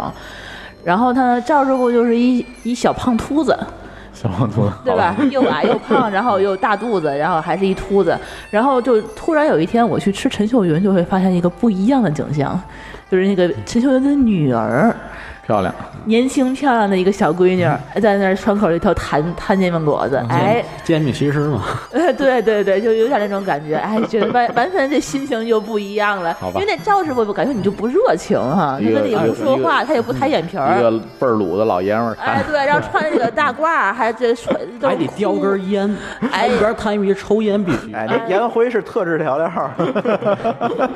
[0.84, 3.58] 然后他赵师傅就是一一小胖秃子，
[4.13, 5.15] 小胖秃子，对吧？
[5.32, 8.15] 又矮又胖，然后又大肚子，然后还是一秃子。
[8.51, 12.60] 然后就突然有一天我去吃陈秀云，就会发现一个不一样的景象，
[13.10, 14.95] 就是那个陈秀云的女儿。
[15.45, 15.73] 漂亮，
[16.06, 26.34] 年轻漂亮的一个小闺女儿在那儿窗口里头弹弹煎饼果子，哎，煎饼西施嘛，哎， 对对对，就有点那种感觉，哎，觉得完 完全这心情就不一样了。
[26.39, 30.82] 好吧因为那赵师傅，我感觉你就不热情哈，他跟你也不说话，他也不抬眼皮儿一。
[30.82, 35.97] 个倍儿鲁的老爷们儿，哎，对，然后穿着这个大褂， 还这穿还得叼根烟，
[36.32, 37.93] 哎一边摊一边抽烟必须。
[37.93, 39.51] 哎，那烟灰是特制调料。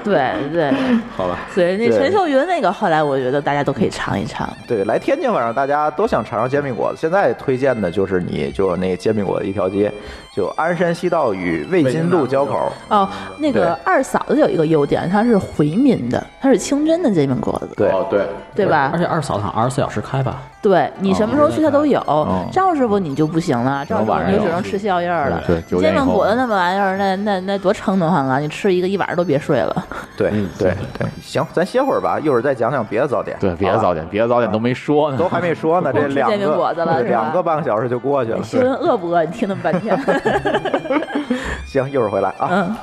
[0.03, 0.71] 对对，
[1.15, 1.37] 好吧？
[1.53, 4.34] 所以那陈秀云那个，后来我觉得大家都可以尝一尝。
[4.67, 6.97] 对，来天津晚上大家都想尝尝煎饼果子。
[6.99, 9.91] 现在推荐的就是你就那煎饼果子一条街，
[10.35, 12.71] 就鞍山西道与魏津路交口。
[12.89, 18.99] 哦，那个二嫂子有一个优点，她是回民的，她是清真的煎饼果子，对，哦对，对吧而？
[18.99, 20.41] 且二嫂子好像二十四小时开吧？
[20.61, 21.99] 对你什么时候去它都有。
[22.07, 25.43] 哦赵师傅你就不行了，赵师傅晚上有你就只能吃宵夜了。
[25.45, 28.39] 对煎饼果子那么玩意儿，那那那多撑得慌啊！
[28.39, 29.85] 你吃一个一晚上都别睡了。
[30.17, 33.37] 对对对，行，咱歇会儿吧，一会儿再讲讲别的早点。
[33.39, 38.43] 对，别的早点，别的早点都没说呢，都还没说呢， 这两个两个半个小时就过去了。
[38.43, 39.23] 新闻饿不饿？
[39.23, 39.97] 你听那么半天。
[41.65, 42.49] 行，一会儿回来啊。
[42.51, 42.75] 嗯，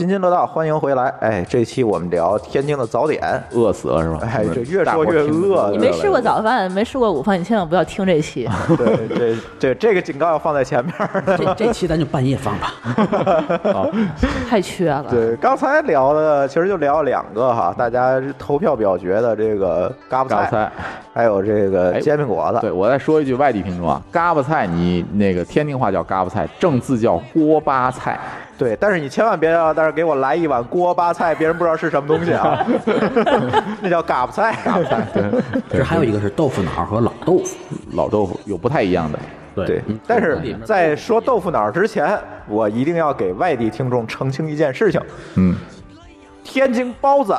[0.00, 1.12] 津津乐道，欢迎回来。
[1.20, 3.20] 哎，这期我们聊天津的早点。
[3.52, 4.20] 饿死了是吧？
[4.22, 8.48] 哎这越说越饿你没吃过早饭，没吃过午饭，你千万不要听这期。
[8.78, 10.94] 对，这这这个警告要放在前面。
[11.36, 12.72] 这这期咱就半夜放吧。
[14.48, 15.04] 太缺了。
[15.10, 20.72] 对，刚才聊的其实就聊了两个哈，大家投票表决的这个嘎巴菜，菜。
[21.12, 22.58] 还有这个哎煎饼果子。
[22.62, 28.18] 对，我再说一句外地品种啊，嘎巴菜你那个天津话叫嘎巴菜，正字叫锅巴菜。
[28.60, 32.62] 对，但是你千万别要，但是给我来一碗锅巴菜，别人不知道是什么东西啊，
[33.80, 34.54] 那叫嘎巴菜。
[34.62, 35.06] 嘎巴菜，
[35.70, 37.56] 对这还有一个是豆腐脑和老豆腐。
[37.94, 39.18] 老豆腐有不太一样的。
[39.54, 42.18] 对，但是在说豆腐脑之前，
[42.48, 45.00] 我一定要给外地听众澄清一件事情：
[45.36, 45.56] 嗯，
[46.44, 47.34] 天津包子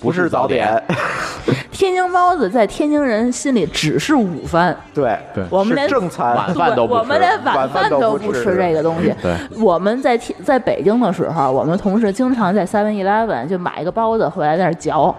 [0.00, 0.82] 不是早点。
[1.72, 9.12] 天津包子在天津人心里只是午饭，对对我们连正餐，晚饭都不吃我们连晚晚饭饭都不吃这个东西。
[9.22, 15.14] 对，我们在天在北京的时候，我们同事经常在 Seven Eleven 就买一个包子回来在那儿嚼。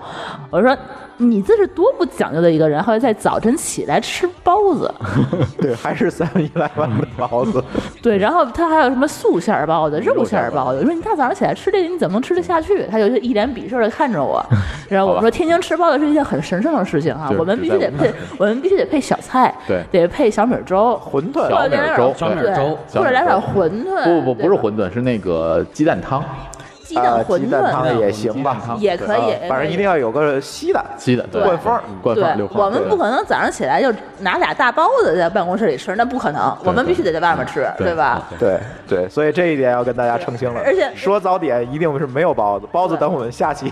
[0.52, 0.78] 我说
[1.18, 4.94] 你这是多不讲究的一个人，后来在早晨起来吃包子。
[5.60, 7.64] 对，还是三文一来碗的包子。
[8.02, 10.80] 对，然后他还有什么素馅儿包子、肉馅儿包子。
[10.80, 12.86] 我说你大早上起来吃这个，你怎么能吃得下去？
[12.88, 14.44] 他就一脸鄙视的看着我。
[14.90, 19.84] 然后我说天津吃包子是一件很神圣的事情啊就，是我们必须得配， 我们必须得配小菜，对。
[19.92, 21.50] 得配小米粥、馄饨。
[21.50, 22.14] 小米粥。
[22.16, 22.78] 小米粥。
[22.94, 24.04] 或者来点馄饨。
[24.04, 26.24] 不不不，不是馄饨，是那个鸡蛋汤。
[26.94, 28.00] 鸡蛋啊，馄鸡蛋汤。
[28.00, 32.50] 也行吧，也可以啊反正一定要有个稀的稀的对灌风灌风。
[32.54, 36.56] 我们不可能早上起来就拿俩大包子在办公室里吃，那不可能。
[36.64, 38.22] 我们必须得在外面吃，对对吧？
[38.40, 40.62] 对对，所以这一点要跟大家澄清了。
[40.66, 43.72] 而且说早点一定是没有包子，包子等我们下期。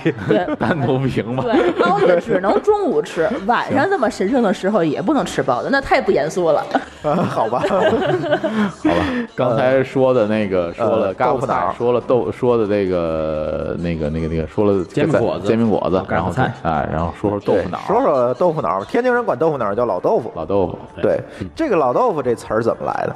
[0.60, 1.43] 单独评吧。
[1.43, 6.63] 对，包子只能 中午吃，晚上这么神圣的时候也不能吃包子，那太不严肃了。
[7.01, 7.89] 好吧，好吧，
[9.36, 13.11] 刚才说的那个说了呃嘎巴豆腐脑，说了豆，说的这个
[13.78, 15.47] 那个那个那个，说了煎饼果子。
[15.47, 16.54] 煎饼果子，然后菜。
[16.63, 20.32] 啊，然后说说豆腐脑，说说豆腐脑，天津人管豆腐脑叫老豆腐。
[20.36, 21.19] 老豆腐，对，
[21.56, 23.15] 这个老豆腐这词儿怎么来的？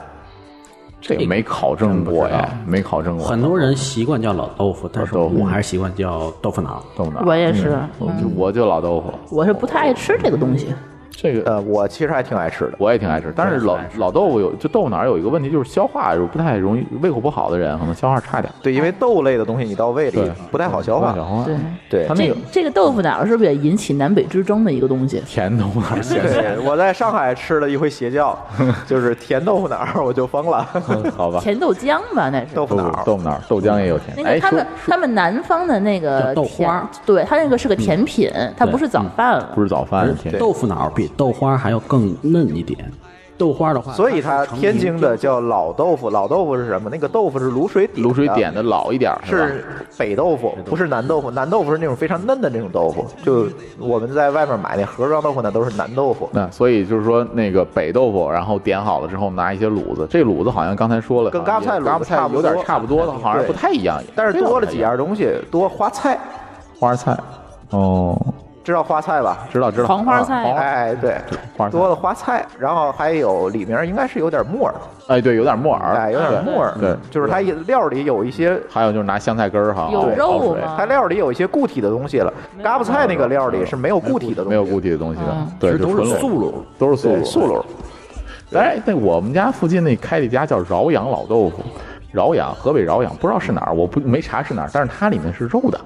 [1.02, 3.28] 这个没考证过呀，没考证过。
[3.28, 5.40] 很多人习惯叫老豆腐，但是老豆腐。
[5.40, 6.84] 我还是习惯叫豆腐脑。
[6.96, 10.74] 豆腐脑，我也是，我就我就老豆腐，我是不太爱吃这个东西。
[11.16, 12.74] 这个呃，我其实还挺爱吃的。
[12.78, 21.14] 我也挺爱吃，但是老老豆腐有就豆腐脑有一个问题，就是消化不太容易，胃口不好的人可能消化差点，对，因为豆类的东西你到胃里，不太好消化。
[21.16, 21.44] 消化。
[21.44, 21.56] 对，
[21.90, 25.22] 对这它那个这个豆腐脑是不是也引起南北之争的一个东西？
[25.26, 28.38] 甜豆腐脑对，我在上海吃了一回邪教，
[28.86, 30.68] 就是甜豆腐脑儿，我就疯了。
[31.16, 32.56] 好吧，甜豆浆吧，那是。
[32.56, 34.26] 豆豆腐脑儿，豆腐脑豆浆也有甜。
[34.26, 39.52] 哎，说那个他们他们南方的那个豆甜花，对，它那个是个甜品，它不是早饭了。
[39.56, 42.92] 不是早饭甜豆腐脑比豆花还要更嫩一点。
[43.38, 46.10] 豆花的话，所以它天津的叫老豆腐。
[46.10, 46.90] 老豆腐是什么？
[46.90, 49.66] 那个豆腐是卤水点，卤水点的老一点儿是
[49.98, 51.30] 北豆腐，不是南豆腐。
[51.30, 53.46] 南豆腐是那种非常嫩的那种豆腐，就
[53.78, 56.30] 我们在外面买那盒装豆腐那都是南豆腐。
[56.32, 66.18] 那所以就是说，那个北豆腐，然后点好了之后拿一些卤子，这卤子好像刚才说了，跟嘎巴菜卤差不多有点差不多的，好像不太一样，但是多了几样东西，多花菜，
[66.80, 67.18] 花菜。
[67.72, 68.18] 哦，
[68.66, 69.48] 知道花菜吧？
[69.52, 70.52] 知道知道，黄花菜。
[70.54, 71.16] 哎，对，
[71.56, 74.74] 花多了花菜，然后还有里面应该是有点木耳，
[75.08, 80.76] 哎，对，有点木耳，哎，有点木耳，对，就是它料里有一些还有就是拿香菜根儿哈，有肉吗？
[80.76, 82.34] 它料里有一些固体的东西了。
[82.64, 87.64] 嘎巴菜那个料里是没有固体的东西，没有固体的东西的嗯，对，都是素卤，都是素卤，素卤。
[88.58, 91.58] 哎，那我们家附近那开了一家叫饶阳老豆腐，
[92.12, 95.80] 饶阳，河北饶阳，不知道是哪儿，我不没查是哪儿，但是它里面是肉的，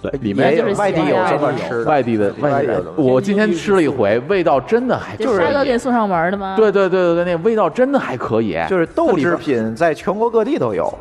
[0.00, 6.54] 对，里面也有就是外地有这么外地吃的，外地的外地的我今天吃了一回，味道真的还就是沙哥给送上门的吗？
[6.56, 10.92] 对对对对对，那味道真的还可以，就是豆制品在全国各地都有，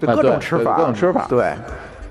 [0.00, 1.52] 就各种吃法，各种吃法对，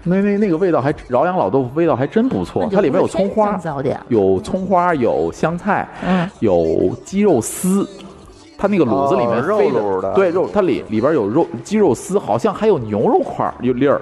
[0.04, 3.60] 那那那个味道还饶阳老豆腐味道还真不错它里面有葱花
[4.08, 7.88] 有葱花，有香菜，嗯，有鸡肉丝。
[8.62, 14.02] 它那个卤子里面哦肉的对肉，它里里边有肉鸡肉丝，好像还有牛肉块儿有粒儿，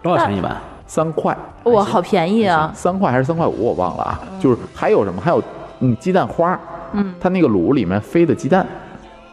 [0.00, 0.56] 多少钱一碗？
[0.90, 2.72] 三块，哇，好便宜啊！
[2.74, 4.20] 三块还是三块五，我忘了啊。
[4.40, 5.20] 就是还有什么？
[5.20, 5.40] 还有
[5.78, 6.58] 嗯鸡蛋花，
[6.94, 8.66] 嗯，它那个卤里面飞的鸡蛋，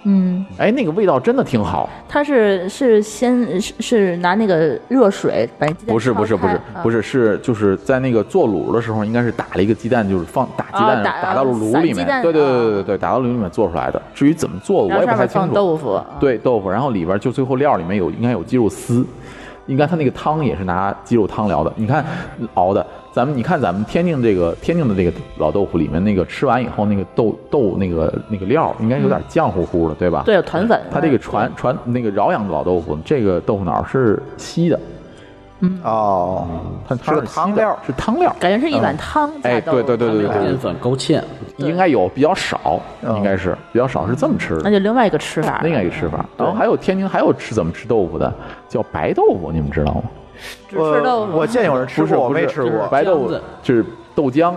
[0.03, 1.89] 嗯，哎，那个味道真的挺好。
[2.07, 13.99] 它是是先是是拿那个热水把鸡蛋不是不是不是不是，是是就是在那个做卤的时候，应该是打了一个鸡蛋，就是放打鸡蛋哦打打到卤里面，对对对对哦对对，打到卤里面做出来的。
[14.13, 15.55] 至于怎么做，我也不太清楚。
[15.55, 19.03] 豆腐，对豆腐，然后里边就最后料里面有应该有鸡肉丝，
[19.67, 21.71] 应该它那个汤也是拿鸡肉汤熬的。
[21.75, 22.03] 你看
[22.55, 30.23] 熬的，咱们你看咱们天津这个天津的这个老豆腐里面那个吃完以后那个豆豆那个那个料应该有点浆糊糊的，对吧？
[30.25, 30.81] 对，团粉。
[30.91, 34.79] 它这个传传那个饶阳的老豆腐，这个豆腐脑是稀的，
[35.83, 36.47] 哦，
[36.87, 40.39] 它是个汤料是汤料，感觉是一碗汤哎，对对对对对对。
[40.43, 41.21] 淀粉勾芡，
[41.57, 43.15] 应该有比较少，嗯。
[43.17, 44.61] 应该是比较少，是这么吃的。
[44.63, 45.59] 那就另外一个吃法。
[45.63, 48.31] 另外一个吃法，然后还有天津还有吃怎么吃豆腐的，
[48.69, 50.03] 叫白豆腐，你们知道吗？
[50.69, 51.31] 吃豆腐。
[51.33, 52.87] 我我见有人吃不是过，我不是没吃过。
[52.89, 53.33] 白豆腐
[53.63, 53.83] 就是
[54.13, 54.53] 豆浆，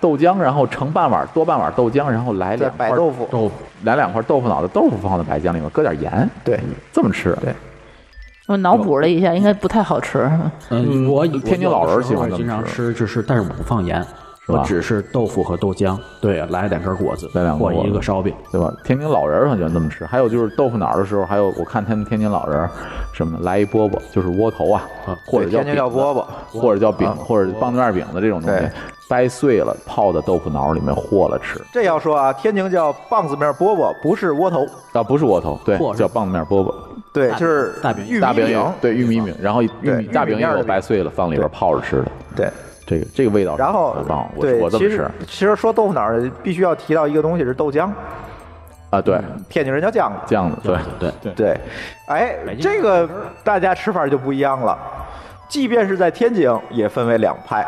[0.00, 3.50] 豆浆，然后盛半碗多半碗豆浆，然后来两块白豆腐，豆
[3.84, 6.58] 来两块豆腐脑的豆腐放在白浆里面，搁点盐，对，
[6.90, 7.36] 这么吃。
[7.42, 7.52] 对
[8.50, 10.28] 我脑补了一下，应该不太好吃。
[10.70, 14.02] 嗯，我天津老人喜欢经常吃吃，就是但是我不放盐，
[14.44, 18.34] 是吧我只是豆腐和豆浆，对，来两根果子，来两根果子一个烧饼。
[18.50, 18.74] 对吧？
[18.82, 20.04] 天津老人很喜欢这么吃。
[20.04, 22.68] 还有就是豆腐脑的时候，还有我看他们天津老人
[23.12, 24.82] 什么的，来一饽饽，就是窝头啊，
[25.28, 28.64] 或者叫天津叫饽饽，或者叫饼，啊或者棒子面饼的这种东西，
[29.08, 31.62] 掰碎了泡在豆腐脑里面和了吃。
[31.72, 34.66] 这要说啊，天津叫棒子面饽饽，不是窝头。
[34.92, 36.74] 啊，不是窝头，对叫棒子面饽饽。
[37.12, 38.72] 对，就是大饼玉米大饼。
[38.80, 42.06] 对玉米饼，然后玉对米大饼也掰碎了放里边泡着吃的。
[42.36, 42.50] 对，
[42.86, 47.90] 这个这个味道然后很棒，我对，其实我这么吃其实说豆腐脑儿必须要提到一个东西是豆浆，
[48.90, 50.20] 啊，对，天津人叫浆子。
[50.26, 51.60] 酱子，对对对，对，
[52.06, 53.08] 哎，这个
[53.42, 54.78] 大家吃法就不一样了。
[55.48, 57.66] 即便是在天津，也分为两派，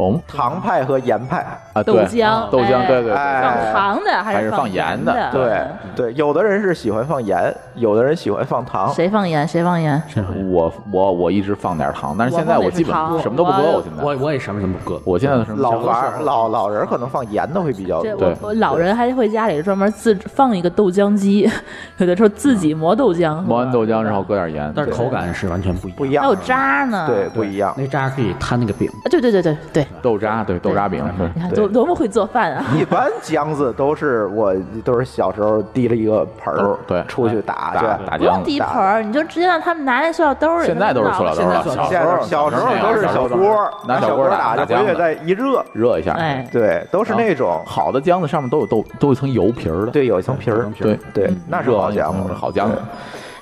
[0.00, 1.46] 哦糖派和盐派。
[1.72, 5.30] 啊，豆浆豆浆，哎对对放糖的还是是放盐的的？
[5.32, 8.92] 对对，有的人是喜欢放盐，有的人喜欢放糖。
[8.92, 10.02] 谁放盐谁放盐？
[10.50, 18.28] 我我我一直放点糖，但是现在我基本什么都不搁，我我现在我我也什么什么不搁，我现在什么老老老人可能放盐的会比较这多。
[18.28, 21.48] 我我老人还会家里专门自放一个豆浆机，
[21.98, 25.96] 有的时候自己磨豆浆，磨完豆浆然后搁点盐，但是口感是完全不一样。
[25.96, 27.06] 不一样，还有渣呢。
[27.06, 27.72] 对，不一样。
[27.76, 32.64] 那渣可以摊那个饼，啊，对对对对对，豆渣，对豆渣饼，你看多多么会做饭啊！
[32.78, 37.86] 一般浆子都是我都是小时候提了一个盆儿，对出去打去。
[37.86, 38.44] 打打不用浆子。
[38.44, 40.66] 递盆儿，你就直接让他们拿那塑料兜儿里。
[40.66, 46.12] 现在都是塑料兜了，现在现在小时候都是小锅，拿小锅打打浆子，就回去再一热，热一下。
[46.12, 49.92] 哎，对，都是那种好的浆子上面都有豆，都有一层油皮儿的。
[49.92, 52.78] 对，有一层皮儿，对对，那是好浆子完以后是，好浆子，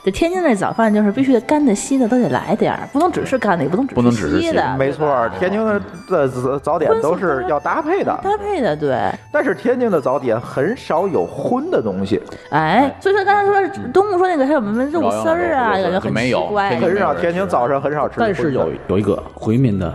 [0.08, 5.28] 这天津那早饭就是必须得干的稀的都得来点儿，不能只是干的，也不能只不能只是稀稀的，没错。
[5.38, 5.78] 天津的
[6.08, 8.98] 的早早点都是要搭配的，搭配的对。
[9.30, 17.14] 但是天津的早点很少有荤的东西，哎，所以说刚才说东木说那个还有什么肉丝儿啊，感觉很没有奇怪很少。
[17.14, 19.94] 天津早上很少吃但是有有一个回民的，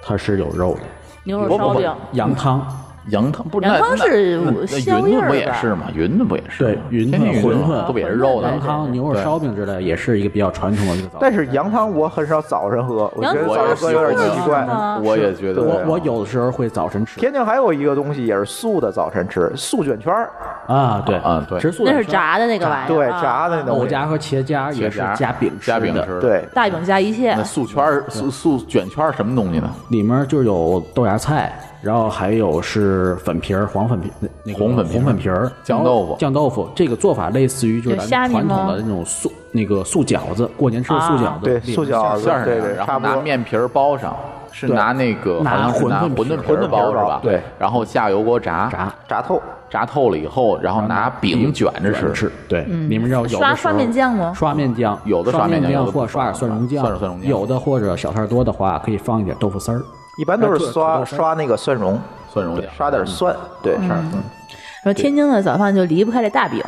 [0.00, 0.80] 它是有肉的，
[1.24, 2.64] 牛肉烧饼，羊汤，
[3.08, 5.86] 羊汤不是羊汤那是云吞不也是吗？
[5.94, 6.64] 云吞不也是？
[6.64, 8.48] 对，云吞、馄饨、不也是肉的吗？
[8.50, 11.20] 羊汤、牛肉烧饼之类，也是一个比较传统的一个早餐。
[11.20, 14.66] 但是羊汤我很少早晨喝，我觉得羊汤早上喝有点奇怪。
[15.02, 20.30] 我也觉得我我有的时候会早晨吃天津还有一个东西也是素的，早晨吃素卷圈儿，
[20.66, 26.20] 啊，对啊对吃素那是炸的那个玩意儿，对，啊炸的那藕夹和茄夹也是茄夹夹饼吃的，夹饼吃的。
[26.20, 27.44] 对，大饼加一切那。
[27.50, 29.68] 素圈儿、素素卷圈儿什么东西呢？
[29.88, 31.52] 里面就有豆芽菜，
[31.82, 36.68] 然后还有是粉皮儿、黄粉皮、那那个红粉皮红粉皮儿、酱豆腐酱豆腐。
[36.74, 44.14] 这个做法类似于就是传统的那种素那个素饺子，过年吃的素饺子，对素饺子馅儿上，对对然后差不多拿面皮儿包上，
[44.52, 47.20] 是拿那个拿馄饨馄饨皮儿包是吧？
[47.22, 52.12] 对，然后下油锅炸，炸炸透，炸透了以后，然后拿饼卷着吃。
[52.12, 54.32] 吃，对，里面要有的刷刷时候面酱吗？
[54.34, 59.82] 刷面酱，有的刷刷面酱或者刷点蒜蓉酱，蒜蒜蓉酱有的或者小菜多的话，可以放一点豆腐丝儿。
[60.20, 61.98] 一般都是哎刷刷那个蒜蓉，
[62.30, 66.62] 蒜蓉酱，刷点蒜，对，嗯是说天津的早饭就离不开这大饼，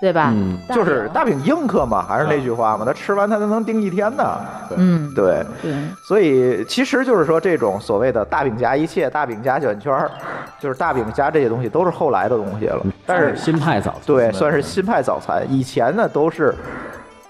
[0.00, 0.32] 对吧？
[0.34, 4.40] 嗯就是大饼硬客嘛，还是那句话嘛，他吃完他都能顶一天呢。
[4.74, 5.74] 嗯，对，对，
[6.08, 10.10] 所以其实就是说，这种所谓的大饼夹一切、大饼夹卷圈儿，
[10.58, 12.80] 就是大饼夹这些东西都是后来的东西了。
[13.04, 15.44] 但是新派早餐，对，算是新派早餐。
[15.50, 16.54] 以前呢都是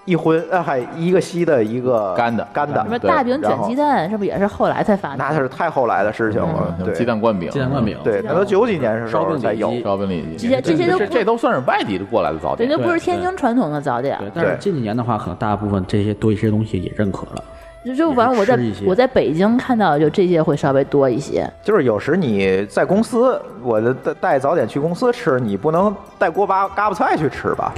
[0.05, 5.17] 一荤，呃，还一个稀的，一个干的干的什，么大饼卷鸡蛋，是不是也是后来才发的？
[5.17, 6.75] 那是太后来的事情了。
[6.83, 9.83] 对，鸡蛋灌饼，鸡蛋灌饼，对，那都九几年的时候烧饼才有里脊。
[9.83, 12.83] 烧饼里脊，这些这些都这这都算是外地的过来的早对，点那。
[12.83, 14.17] 不是天津传统的早点。
[14.19, 17.43] 对，但是近几年的话，可能大部分这些多一些东西也认可了。
[17.83, 21.49] 就就反正我在我在北京看到，就这些会稍微多一些。
[21.63, 27.73] 就是有时你在公司，我的带带早点去公司吃，你不能带锅巴嘎巴菜去吃吧？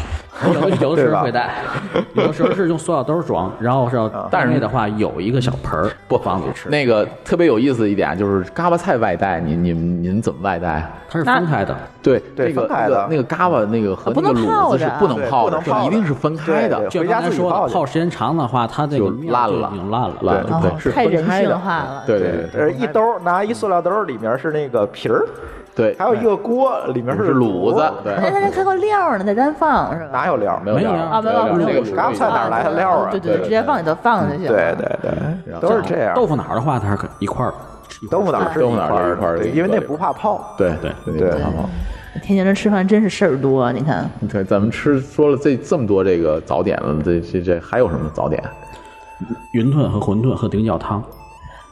[0.46, 1.56] 有有的时 候会带，
[2.16, 3.98] 有的时候是用塑料兜装，然后是
[4.30, 10.92] 但是的话有一个小盆儿不放里吃，那个特别有意思一点就是嘎巴菜外带，您您您怎么外带？
[11.10, 11.78] 它是分开的。
[12.02, 16.88] 对对那个分开的那个那个嘎巴那个和不能那个卤子是不能泡的，对不能泡的是一定是分开的。
[16.90, 20.16] 就回家刚才说的，自己泡泡时间长的话，它这就个面烂了烂了。
[20.22, 22.04] 烂了哦对是太人性化了。
[22.06, 25.26] 对对对，呃，一兜儿拿一塑料兜儿，里面是那个皮儿，
[25.76, 30.10] 对，还有一个锅，里面是卤子，对，哎，那还有料呢，在单放是吧？
[30.12, 30.60] 哪有料？
[30.66, 34.48] 没有料没有料啊，没有这个没有嘎巴菜哪来的料啊对对，对直接放里头放就行。
[34.48, 36.14] 对对对，都是这样。
[36.16, 37.54] 豆腐脑的话，它是一块儿。
[38.02, 40.54] 一块儿豆腐脑是豆腐脑是一块儿的因为那不怕泡。
[40.58, 41.70] 对对对不怕泡。
[42.22, 44.10] 天津人吃饭真是事儿多，你看。
[44.20, 48.42] 你看，咱们吃说了这这么多这个早点了，这这这还有什么早点？
[49.52, 51.04] 云吞和馄饨和菱角汤，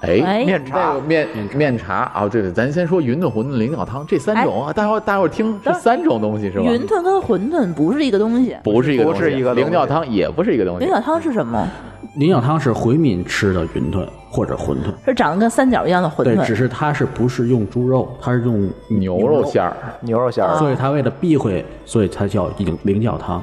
[0.01, 0.93] 哎，哎面茶。
[0.93, 1.95] 这个面面茶。
[2.13, 6.65] 啊，对对咱先说云吞、馄饨、菱角汤这三种啊，大伙大伙儿听是三种东西是吧？
[6.65, 10.85] 云吞跟馄饨不是一个东西，不是一个东西，不是一个菱角汤也不是一个东西。
[10.85, 10.93] 菱。
[10.93, 11.67] 角汤是什么？
[12.15, 16.23] 菱角汤是回民吃的云吞或者馄饨，是长得跟三角一样的馄饨。
[16.23, 16.55] 对，只。
[16.55, 23.41] 是它是不是用猪肉，它是用牛肉馅儿，牛肉馅儿，所以它为了避讳，所以它叫菱菱角汤。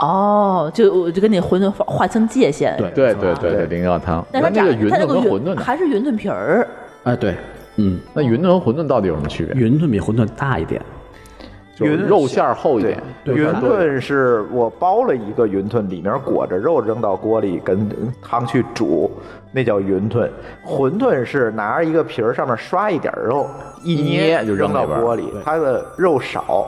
[0.00, 2.74] 哦，就我就跟你馄饨划划清界限。
[2.78, 4.24] 对对对对对，灵药汤。
[4.32, 6.66] 但是它那那个云它那个炖和馄饨还是云吞皮儿。
[7.04, 7.34] 哎，对，
[7.76, 9.54] 嗯，那云吞和馄饨到底有什么区别？
[9.54, 10.80] 云吞比馄饨大一点，
[11.74, 13.02] 就肉馅儿厚一点。
[13.24, 17.88] 对云吞是我包了一个云吞，里面裹着肉，扔到锅里跟
[18.22, 19.10] 汤去煮，
[19.52, 20.30] 那叫云吞。
[20.64, 23.46] 馄饨是拿着一个皮儿，上面刷一点肉，
[23.84, 26.66] 一一捏就扔扔到锅里，它的肉少，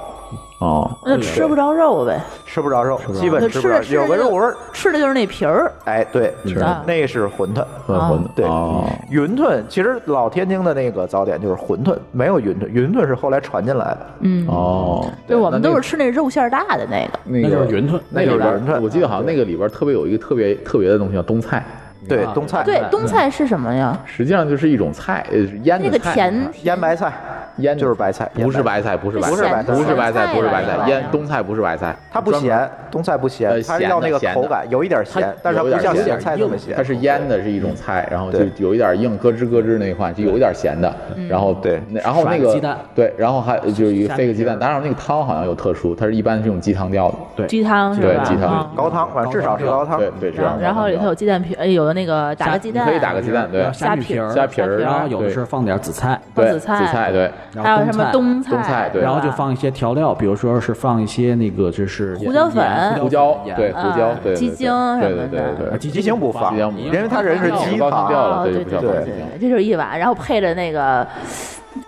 [0.63, 4.57] 哦，那吃不着肉呗，吃不着肉，基本就吃不着，有个肉味儿。
[4.73, 5.73] 吃的就是那皮儿。
[5.87, 7.65] 哎，对，啊那是馄饨。
[7.85, 8.21] 馄饨。
[8.37, 14.07] 对哦，云吞其实老天津的那个早点就是馄饨，没有云吞，云吞是后来传进来的。
[14.21, 17.19] 嗯，哦，对，我们都是吃那肉馅儿大的那个。
[17.25, 21.65] 那就是云吞那就是云吞我记得好像那个里边特别有一个特别特别的东西叫冬菜，
[22.09, 23.99] 对，冬菜，对，冬菜是什么呀？
[24.05, 26.49] 实际上就是一种菜，呃，腌的那个菜甜。
[26.63, 27.13] 腌白菜，
[27.59, 36.75] 腌就是白菜，不是白菜，不是白菜，不是白菜不是白菜，不是白菜，咸菜腌冬菜不是白菜，它不咸，冬菜不咸呃，它要那个口感，有一点咸，但是它不像咸菜那么咸。
[36.77, 40.93] 它是腌的，是一种菜，然后就有一点硬，咯吱咯吱那一块，就有一点咸的，
[41.29, 41.81] 然后对。
[41.89, 42.77] 那然后那个鸡蛋。
[42.95, 48.09] 对，然后还就是一个下飞个鸡蛋，当然那个汤好像有特殊，它是一般是用鸡汤调的，对，鸡汤是吧？
[48.09, 48.51] 对鸡汤。
[48.51, 49.99] 啊高汤，反正至少是高汤。
[49.99, 57.13] 对对，然后里头有鸡蛋皮，哎，有那个打个鸡蛋，可以打个鸡蛋，对，虾皮儿，虾皮儿然后有的对是放点紫菜，对紫菜紫菜。
[57.13, 59.03] 对，然还有什么冬菜冬冬菜对。
[59.03, 64.37] 然后就放一些调料，比如说是放一些那个就是胡椒粉胡椒盐对胡椒啊对对。
[64.37, 64.71] 鸡精
[65.01, 71.07] 对什么的对对对对，鸡精不放，因为它人是鸡高汤调了哦，对不叫对对，这就是一碗，然后配着那个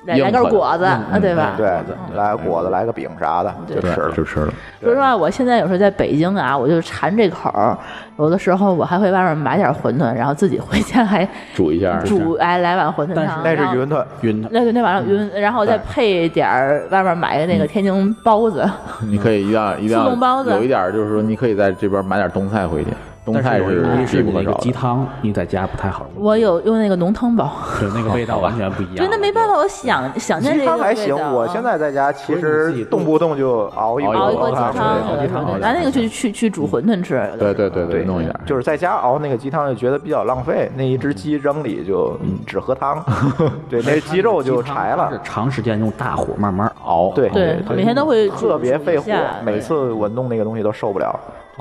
[0.04, 1.52] 来硬来根果子，啊，对吧？
[1.56, 1.66] 对，
[2.14, 4.10] 来个果子，来个饼啥的就吃了。
[4.12, 7.76] 就吃了，说实话，我现在有时候在北京啊，我就馋这口儿，
[8.18, 14.52] 有的时候我还会外面买点馄饨，然后自己回家还 煮一下，煮哎来碗馄饨汤，那是云吞，云吞。
[14.52, 18.68] 那对那晚上云，然后再配点儿外面买的那个天津包子，
[19.02, 22.90] 你可以一定要 一定速冻包子有一点儿就是说，你可以在这边买点冬菜回去，
[23.24, 24.58] 冬菜但是必是那个不可少的。
[24.60, 27.50] 鸡汤，你在家不太好，我有用那个浓汤煲，
[27.80, 28.96] 对那个味道 完全不一样。
[28.96, 31.14] 对，那没办法，我想想念鸡这个汤还行。
[31.32, 37.14] 我现在在家其实动不动就熬一熬熬一锅鸡啊汤，熬鸡汤拿那个去去去煮馄饨吃。
[37.38, 38.40] 对对对对，弄一点。
[38.44, 40.70] 就是在家熬那个鸡汤，就觉得比较浪费。
[40.76, 43.02] 那一只鸡扔里就只喝汤，
[43.70, 45.18] 对，那鸡肉就柴了。
[45.24, 47.12] 长时间用大火慢慢熬。
[47.14, 49.10] 对对，每天都会特别费火
[49.42, 51.18] 每次我弄那个东西都受不了，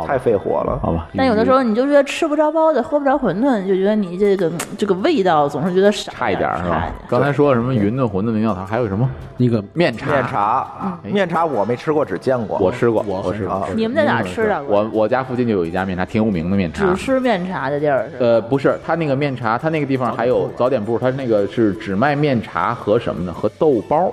[0.08, 0.80] 太费火了。
[0.82, 6.92] 好吧，但有的时候你就觉得吃不着包子，喝不着馄饨，就觉得你这个这个味道总是觉得少差一点是吧？
[7.08, 10.12] 刚才说什么云吞、馄饨、菱角汤，还有什么那个面茶？
[10.12, 10.68] 面茶，
[11.06, 12.58] 嗯面茶我没吃过，只见过。
[12.60, 13.68] 我吃过，我我吃过啊。
[13.76, 14.64] 你们在哪吃的？
[14.64, 16.96] 我我家附近就有一家面茶，挺有名的面茶只。
[16.96, 18.18] 吃面茶的地儿是？
[18.24, 23.34] 呃，不是，他那个面茶，他那个地方还有早点部，他那个是只卖面茶和什么呢？
[23.34, 24.12] 和豆包。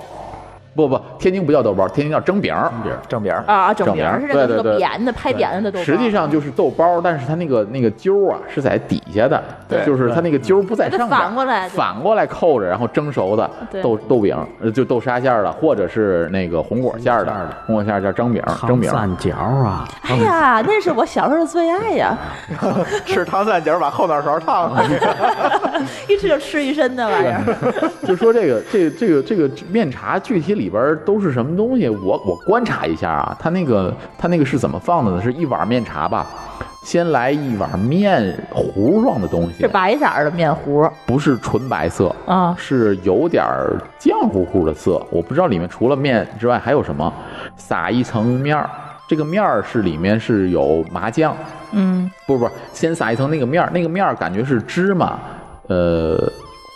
[0.73, 2.53] 不不，天津不叫豆包，天津叫蒸饼。
[2.53, 2.71] 儿。
[3.07, 5.83] 蒸饼儿，啊，整名整名儿是那个那个对对对扁的拍扁的豆包。
[5.83, 13.49] 实际上就是豆包，但是它那个那个揪儿啊是在底下的，对就是它那个揪儿不在上边，它反过来反过来扣着，然后蒸熟的
[13.81, 17.33] 豆豆饼，呃就豆沙馅儿的，或者是那个红果馅儿的，
[17.65, 18.89] 红果馅儿叫蒸饼，蒸饼。
[18.89, 22.17] 汤三角啊，哎呀，那是我小时候的最爱呀，
[23.05, 24.83] 吃糖三角把后脑勺烫了。
[26.09, 27.43] 一吃就吃一身的玩意儿。
[28.07, 31.87] 就说这个这个这个这个面茶具体里边都是什么东西？
[31.89, 35.21] 我我观察一下啊，它那个它那个是怎么放的呢？
[35.21, 36.25] 是一碗面茶吧，
[36.83, 45.01] 先来一碗面糊状的东西是，白色的面糊不是纯白色，啊，是有点儿浆糊糊的色。
[45.11, 47.11] 我不知道里面除了面之外还有什么，
[47.55, 48.69] 撒一层面儿，
[49.07, 51.35] 这个面儿是里面是有麻酱，
[51.71, 55.19] 嗯，不不，先撒一层那个面儿，那个面儿感觉是芝麻，
[55.71, 56.29] 呃，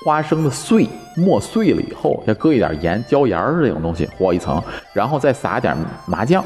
[0.06, 0.88] 花生的碎
[1.18, 4.62] 磨碎了以后，再搁一点盐、椒盐儿这种东西和一层，
[4.93, 5.76] 然后再撒点
[6.06, 6.41] 麻酱，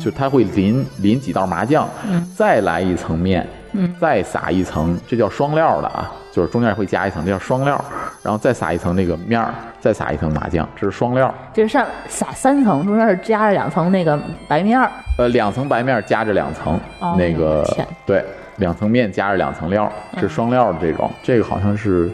[0.00, 1.88] 就它会淋淋几道麻酱，
[2.36, 7.84] 再来一层面，嗯再撒一层，这叫双料的啊，就是中间会加一层，这叫双料，
[8.22, 11.32] 然后再撒一层那个面儿，再撒一层麻酱，这是双料。
[11.54, 14.18] 这上撒三层，中间是夹着两层那个
[14.48, 14.90] 白面儿。
[15.18, 17.64] 呃，两层白面加着两层、哦那个
[18.06, 18.24] 对，
[18.60, 22.08] 两层面加着两层料，是双料的这种，这个好像是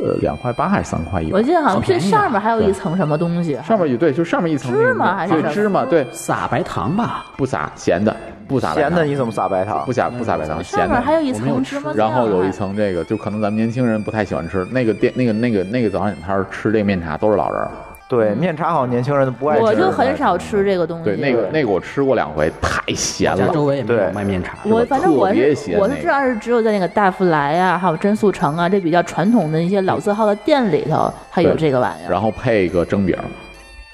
[0.00, 1.30] 呃两块八还是三块一？
[1.30, 8.16] 我记得好像最上面还有一层什么东西，上面有对，就上面一层芝麻还是什么对芝麻，对，撒白糖吧，不撒咸的，
[8.48, 9.92] 不撒白糖咸的你怎么撒白糖不？
[9.92, 10.86] 撒不撒白糖，咸的。
[10.86, 17.70] 上面还有一层芝麻，然后有一层这个，就可能咱们年轻人不太喜欢吃那个店，那个那个那个早点摊儿吃这个面茶都是老人儿。
[18.10, 19.62] 对，面茶好像年轻人都不爱吃。
[19.62, 21.04] 我就很少吃这个东西。
[21.04, 23.46] 对，那个那个我吃过两回，太咸了。
[23.46, 24.58] 家周围也没有对卖面茶。
[24.64, 33.16] 我反正我是我是知道是只有在那个大福来啊，还有真素城啊，这比较传统的一些老字号的店里头，还有这个玩意儿，然后配一个蒸饼，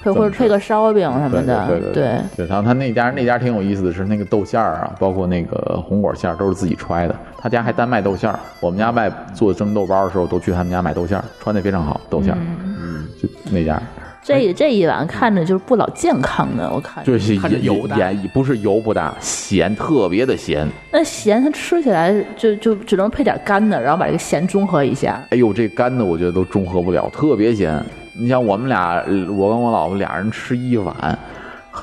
[0.02, 2.20] 配或者配个烧饼什么对的，对对对。
[2.38, 7.14] 对，然后他那家那家挺有意思的是，那个豆馅儿啊，包括那个红果馅儿都是自己揣的。
[7.36, 12.38] 他家还单卖豆馅儿，我们家卖做蒸豆包的时候都去他们家买豆馅儿，穿的非常好，豆馅儿，
[12.80, 13.80] 嗯，就那家
[14.26, 17.12] 这这一碗看着就是不老健康的，我看着。
[17.12, 20.66] 就是看油大盐不是油不大，咸特别的咸。
[20.90, 25.22] 那咸它吃起来就就只能配点干的，然后把这个咸中和一下。
[25.30, 27.80] 哎呦，这干的我觉得都中和不了，特别咸。
[28.18, 31.16] 你像我们俩，呃我跟我老婆俩人吃一碗，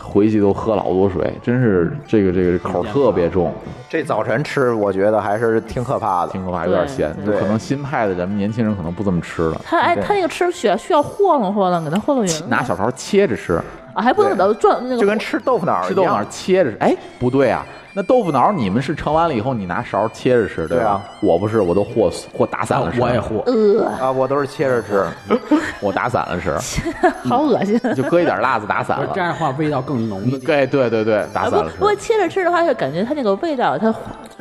[0.02, 3.54] 回去都喝老多水，真是这个这个口特别重，
[3.90, 6.32] 这早晨吃，我觉得还是挺可怕的。
[6.32, 7.16] 挺可怕，有点咸。
[7.26, 13.62] 就可能新派的咱们，年轻人可能不这么吃了，他哎，他那个吃需要需要和弄和弄，给他和弄匀拿小勺切着吃，
[13.94, 16.28] 啊，还不能给它转那个，就跟吃豆腐脑儿豆腐脑样。
[16.30, 16.78] 切着吃。
[16.80, 21.02] 哎，不对啊，那豆腐脑你们是盛完了以后你拿勺切着吃，吧对啊？
[21.22, 25.06] 我不是，我都和和打散了吃，我也和，呃，啊，我都是切着吃。
[25.80, 26.56] 我打散了吃，
[27.28, 27.80] 好恶心。
[27.96, 29.04] 就搁一点辣子打散了。
[29.06, 30.40] 不是这样的话味道更浓的。
[30.40, 32.02] 对对对对，打啊不散了不过吃。
[32.02, 33.94] 切着吃的话，就感觉它那个味道，它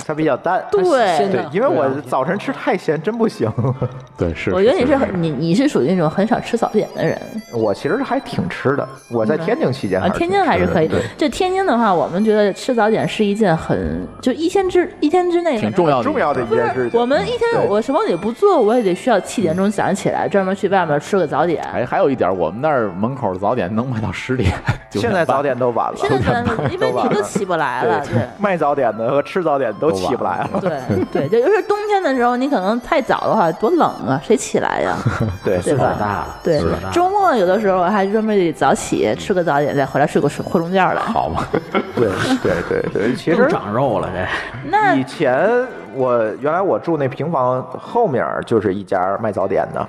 [0.07, 0.64] 它比较淡。
[0.70, 0.80] 对
[1.30, 3.53] 对，因为我早晨吃太咸真不行。
[4.16, 7.20] 对是，我觉得你是你你是属于那种很少吃早点的人
[7.53, 8.88] 我其实还挺吃的。
[9.11, 10.09] 我在天津期间啊。
[10.09, 16.99] 天还是挺津还是可以吃的对，这天津的话，我们觉得吃早点是一件很就一天之一天之内挺重要的重要的一不是件事情。
[17.01, 21.62] 我们一天我什么也不做，我也得需要七点钟早上起来专门去外面吃个早点。
[21.74, 24.53] 哎，还有一点，我们那儿门口的早点能卖到十点
[24.90, 28.22] 现在早点都晚了，现在可能因为你都起不来了，对。
[28.38, 30.61] 卖早点的和吃早点都起不来了。
[30.61, 30.70] 对
[31.12, 34.97] 对，对，就是冬天的时候，你可能太早的话，多冷啊，谁起来呀？
[35.45, 35.97] 对，对吧？
[35.99, 41.01] 大了，对岁数大，了周末有的时候还专门得早起吃个早点，再回来睡个睡回笼觉来。
[41.01, 41.43] 好嘛，
[41.97, 42.09] 对
[42.43, 44.70] 对对对，其实又长肉了这。
[44.70, 45.49] 那以前
[45.95, 49.89] 我原来我住那平房后面就是一家卖早点的，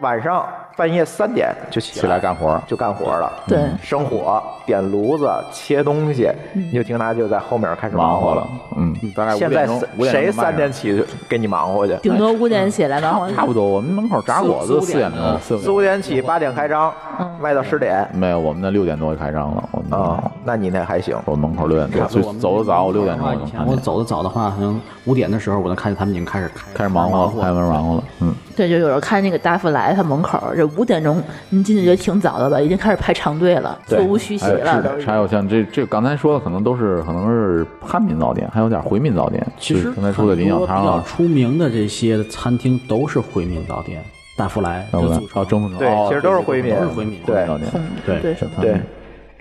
[0.00, 0.46] 晚上
[0.76, 3.32] 半夜三点就起起来干活就干活了。
[3.46, 8.48] 对生火、点炉子、切东西，你就听他就在后面开始忙活了。
[8.76, 9.66] 嗯，大概五现在
[10.10, 11.96] 谁三点起给你忙活去？
[12.02, 16.92] 顶多五点起来，然后差不多，我们门口炸果子四四点钟，四四五点起，八点开张，
[17.40, 18.08] 卖到十点。
[18.12, 19.68] 没有，我们那六点多就开张了。
[19.72, 21.16] 我们啊，那你那还行。
[21.26, 28.04] 我门口六点多，所以我们走的早，我六点多就能看见，前我走的早的话，可能五点的时候，我能看见他们已经开始开开始忙活了，开门忙活了。
[28.20, 35.00] 嗯，对，就有时候看那个大福来他门口，这五点钟你进去就挺早的吧，已经开始排长队了，座无虚席了。
[35.00, 39.46] 是还有像这这刚才说的，可能都是可能是汉民早点，还有点回民早点。
[39.58, 44.04] 其实刚才说的林小汤啊，很多比较出名的这些餐厅都是回民早点，
[44.36, 47.18] 大福来、就组成蒸粉对哦其实都是回民都是回民。
[47.24, 47.70] 对早点。
[48.04, 48.80] 对对，对，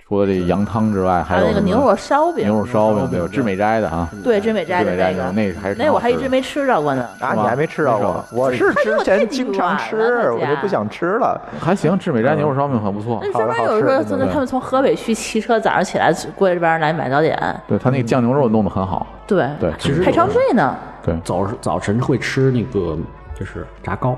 [0.09, 7.07] 除了这羊汤之外，还有那个牛肉烧饼，牛肉烧饼，对，有志美斋的啊，对，知美斋的志美斋那个，那还是那我还一直没吃着过呢。
[7.19, 8.25] 啊，你还没吃着过？
[8.31, 11.39] 我是之前经常吃，我就不想吃了。
[11.59, 13.19] 还行，志美斋牛肉烧饼很不错。
[13.21, 13.31] 那。
[13.31, 17.37] 专门有时候他们从河北区骑车早上起来过这边来买早点，
[17.67, 19.47] 对他那个酱牛肉弄得很好，对。
[19.59, 20.75] 对，其实还长队呢。
[21.03, 22.97] 对，早早晨会吃那个
[23.39, 24.17] 就是炸糕，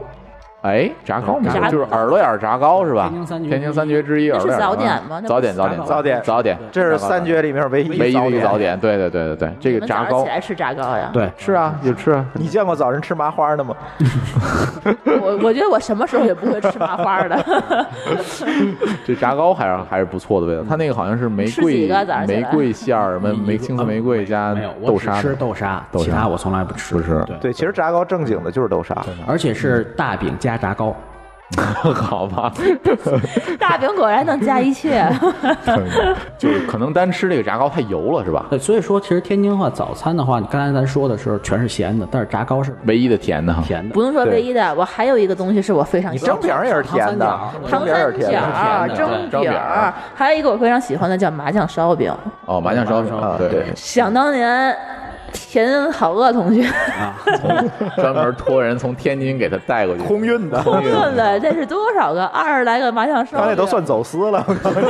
[0.61, 1.39] 哎，炸糕
[1.69, 3.09] 就是耳朵眼炸糕是吧？
[3.09, 8.79] 天津三绝天津三绝之一，是耳朵眼儿早点吗那不是早点，早点，早点早点，这是三绝里面唯一唯一的一个早点。
[8.79, 11.09] 对对对对对，这你们早个炸糕上起来吃炸糕呀？
[11.11, 13.75] 对，是啊，有吃啊，你见过早晨吃麻花的吗？
[15.21, 17.85] 我我觉得我什么时候也不会吃麻花的。
[19.05, 20.63] 这炸糕还是还是不错的味道。
[20.67, 21.89] 它那个好像是玫瑰
[22.27, 24.55] 玫瑰馅儿，什么玫青色玫瑰加
[24.85, 26.93] 豆沙的，吃豆沙，豆沙其他我从来不吃。
[26.95, 28.95] 不吃对，对，其实炸糕正经的就是豆沙。
[29.25, 30.95] 而且是大饼加炸糕。
[31.93, 32.49] 好吧，
[33.59, 35.05] 大饼果然能加一切。
[36.39, 38.45] 就是可能单吃这个炸糕太油了，是吧？
[38.49, 44.01] 对，所以说其实天津话早餐的话，你刚才咱说的时候全是咸的，但是炸糕是唯一的甜的哈，甜的不。
[44.01, 48.47] 用说唯一的，我还有一个东西是我非常喜欢蒸饼也是甜的，糖蒸饼也是三角甜的。
[48.47, 49.53] 儿、甜的蒸蒸饼
[50.15, 52.13] 还有一个我非常喜欢的叫麻酱烧饼。
[52.45, 54.73] 哦，麻酱烧饼对，想当年，
[55.33, 56.63] 田好鄂同学。
[56.67, 57.15] 啊，
[57.95, 62.25] 专门托人从天津给他带过去，空运的，空运的，这是多少个？
[62.25, 63.39] 二十来个麻将烧饼？
[63.39, 64.43] 刚才都算走私了。
[64.47, 64.87] 我告诉你，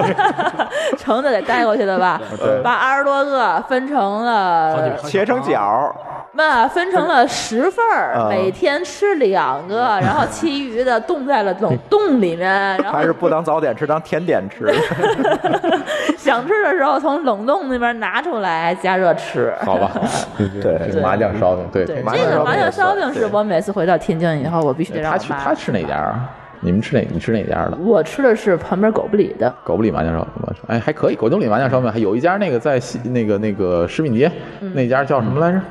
[0.97, 2.21] 盛的给带过去的吧？
[2.39, 2.61] 对。
[2.61, 5.95] 把二十多个分成了，切成角，
[6.33, 7.83] 那分成了十份
[8.29, 14.73] 每天吃两个，然后其余的冻在了冷冻里面，然后还是不当早点吃，当甜点吃。
[16.17, 19.53] 想吃的时候从冷冻那边拿出来加热吃。
[19.61, 19.91] 好吧？
[20.61, 25.53] 对麻酱烧饼，对这个酱烧饼也麻酱烧饼是我每次回到天津以后，我必须得让他去他。
[25.53, 26.29] 吃哪家啊？
[26.63, 27.05] 你们吃哪？
[27.11, 27.77] 你吃哪家的？
[27.77, 30.31] 我吃的是旁边狗不理的，狗不理麻酱烧饼，
[30.67, 31.15] 哎，还可以。
[31.15, 34.31] 狗不理麻酱烧饼还有一家那个在西那个那个食品街
[34.61, 35.61] 嗯那家叫什么来着？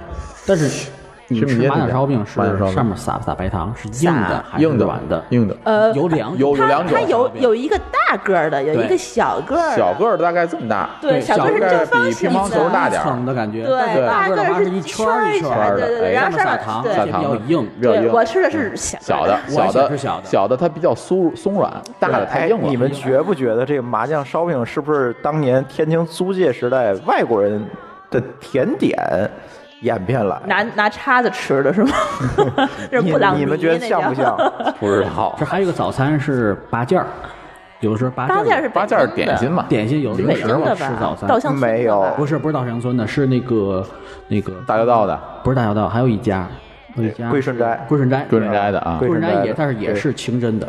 [0.47, 0.91] 但是
[1.33, 2.35] 你吃麻酱烧饼是
[2.75, 3.73] 上面撒不撒白糖？
[3.77, 5.25] 是硬的还是硬的软的？
[5.31, 17.69] 硬的，呃，有两它有有两种它有有一个大个儿的，有一个小个儿的，小个儿的大概这么大，对，小个儿是小个儿正方形比乒乓球大点儿层的感觉，对大个儿是一圈儿一圈儿圈儿对对对哎然后上面撒糖撒糖，比较硬。
[17.79, 18.03] 比较硬。
[18.03, 22.67] 对我吃的是小小的，小的是小的小的它比较松松软，大的太硬了。
[22.67, 27.65] 哎你们觉不觉得这个麻酱烧饼是不是当年天津租界时代外国人
[28.11, 28.99] 的甜点
[29.81, 30.41] 演变来？
[30.47, 31.93] 拿拿叉子吃的是吗？
[33.03, 34.37] 你布朗尼你们觉得像不像？
[34.79, 35.35] 不知道。
[35.39, 37.07] 这还有一个早餐是八件儿，
[37.81, 40.75] 有的时候八件儿八件是八件儿点心嘛，点心有零食嘛？
[40.75, 41.29] 吃早餐。
[41.29, 42.13] 稻香村没有。
[42.17, 43.87] 不是不是稻香村的，是那个
[44.29, 45.19] 那个大交道的。
[45.43, 46.47] 不是大小道，还有一家，
[46.97, 47.85] 有一家桂顺斋。
[47.89, 48.97] 桂顺斋，桂顺斋的啊。
[48.99, 50.69] 桂顺斋也但是也是清真的，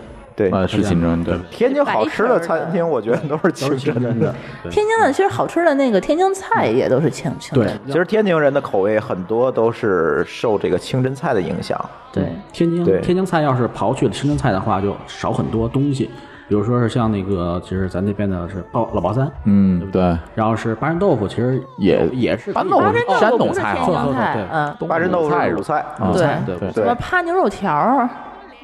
[0.49, 1.35] 对，呃是清真对。
[1.49, 4.33] 天津好吃的餐厅，我觉得都是清真的。
[4.71, 7.67] 天津的其实好吃的那个天津菜也都是清清对。
[7.67, 11.79] 真，其实天津人的口味很多都是受这个清真菜的影响。
[12.11, 12.23] 对。
[12.51, 12.99] 天津对。
[13.01, 16.09] 天津菜要是刨去了清真菜的话，就少很多东西。
[16.47, 20.01] 比如说是像那个，其实咱那边的是爆老爆三，嗯，对，
[20.35, 24.33] 然后是八珍豆腐，其实也也是八珍豆腐八珍豆山东菜好天津菜像。
[24.33, 26.27] 对对，嗯，东八珍豆腐菜是是鲁菜，啊对。
[26.45, 28.09] 对对什么扒牛肉条儿，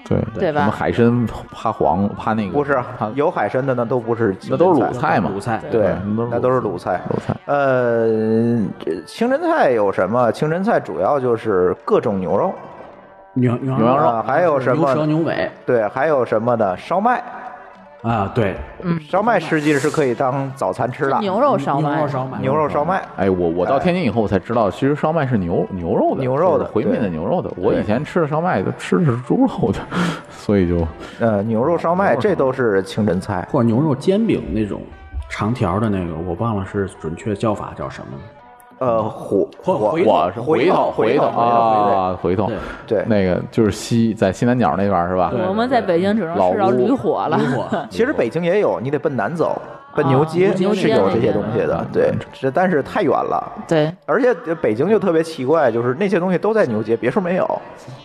[0.08, 2.80] 对对吧什么海参怕黄怕那个不是
[3.14, 7.02] 有海参的那都不是那都是真鲁菜嘛，鲁菜对嗯，那都是鲁菜。
[7.10, 7.36] 鲁菜。
[7.46, 8.08] 呃，
[8.80, 10.32] 这清真菜有什么？
[10.32, 12.54] 清真菜主要就是各种牛肉，
[13.34, 16.76] 牛牛牛羊肉啊还有什么牛舌牛尾对，还有什么呢？
[16.78, 17.24] 烧麦，
[18.08, 19.00] 啊，对，嗯。
[19.02, 21.20] 烧麦实际是可以当早餐吃的。
[21.20, 21.96] 牛肉烧麦。
[21.96, 27.52] 牛肉，烧麦，牛肉烧麦，哎，我我到天津以后我才知道，其实烧麦是牛牛肉的，牛肉的回民的牛肉的。
[27.58, 29.80] 我以前吃的烧麦都吃的是猪肉的，
[30.30, 30.88] 所以就
[31.20, 33.48] 呃，牛肉烧麦，这都是清真菜。
[33.52, 34.82] 或者牛肉煎饼那种
[35.30, 38.24] 长条的那个，我忘了是准确叫法叫什么了。
[38.80, 42.48] 呃，火火火回我是回头回头啊，回头
[42.86, 45.32] 对对那个就是西在西南角那边是吧？
[45.48, 47.40] 我们在北京只能老吃到驴火了。
[47.90, 49.60] 其实北京也有，你得奔南走，
[49.98, 51.84] 奔牛街是有这些东西的。
[51.92, 53.44] 对，这但是太远了。
[53.68, 54.32] 对而且
[54.62, 57.62] 北京就特别奇怪，就是那些东西都在牛街，别处没有，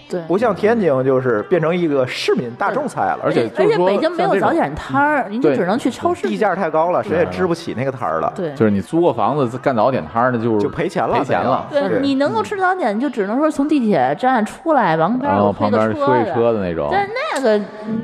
[0.08, 6.26] 对，不像天津就是变成一个市民大众菜了，而且而且就是说北京没有早点摊儿，您就只能去超市。
[6.26, 11.66] 地价太高了，谁也支不起那个摊儿了，对就是你租个房子干早点摊儿，那就是就赔钱了，赔钱了。
[11.70, 16.60] 对，你能够吃早点，就只能说从地铁站出来，往边儿推旁边个推车的。
[16.62, 17.60] 那种，但是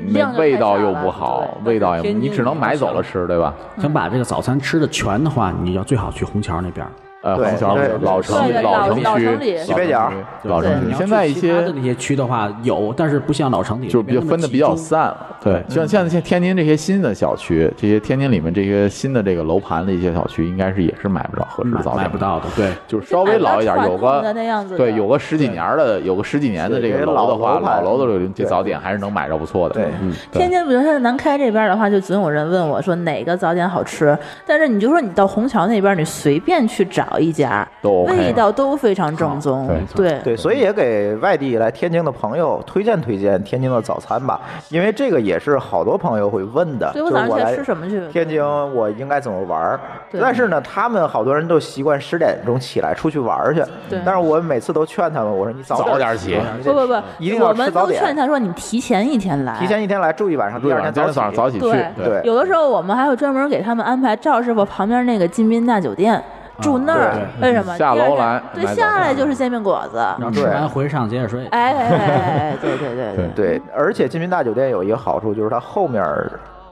[0.09, 3.53] 那个味道又不好，味道也你只能买走了吃，对吧？
[3.79, 6.85] 想把这个早餐吃的全的话，你要最好去虹桥那边。
[7.21, 10.09] 呃，对虹桥老城老城区老城里西北角
[10.43, 15.27] 老城区现在一去其他的些那些区的话有，但是不像老城里就是比较分的比较散了。
[15.41, 22.45] 对，像像像天津这些新的小区，这些天津里面这些新的这个楼盘的一些小区，应该是也是买不着合适的买早点买不，到的。
[22.55, 24.33] 对，就是稍微老一点，有个
[24.77, 29.75] 对，有个十几年的，有个十几年的这个对楼的话，老楼的这早点还是能买着不错的。
[29.75, 29.89] 对
[30.31, 34.17] 天津，比如说南开这边的话，就总有人问我说哪个早点好吃。
[34.45, 39.67] 但是你就说你到虹桥那边，你随便去找一家，都 OK 味道都非常正宗。
[39.95, 46.91] 对对对，所以也给外地来天津的朋友推荐推荐天津的早餐吧，因为这个也是好多朋友会问的。
[46.91, 48.01] 所以我早上起来就我来吃什么去？
[48.09, 49.79] 天津我应该怎么玩
[50.19, 53.63] 但是呢，他们好多人都习惯十点钟起来出去玩去。
[53.89, 60.71] 对但是我每次都劝他们，我说你早早点点起不不不，一定要我们吃早点都劝他说你提前一天来，提前一天来住一晚上，第？
[60.71, 61.59] 二天早上早起。
[61.59, 66.23] 去，对对有的时候我们还会专门给他们安排赵师傅旁边那个金宾大酒店。
[66.61, 67.77] 住那儿，为什么？
[67.77, 69.97] 下楼来对，下来就是煎饼果子。
[69.97, 71.45] 然后吃完回去上接着睡。
[71.47, 76.03] 哎哎哎哎，对对对对，对，而且金民大酒店有一个好处，就是它后面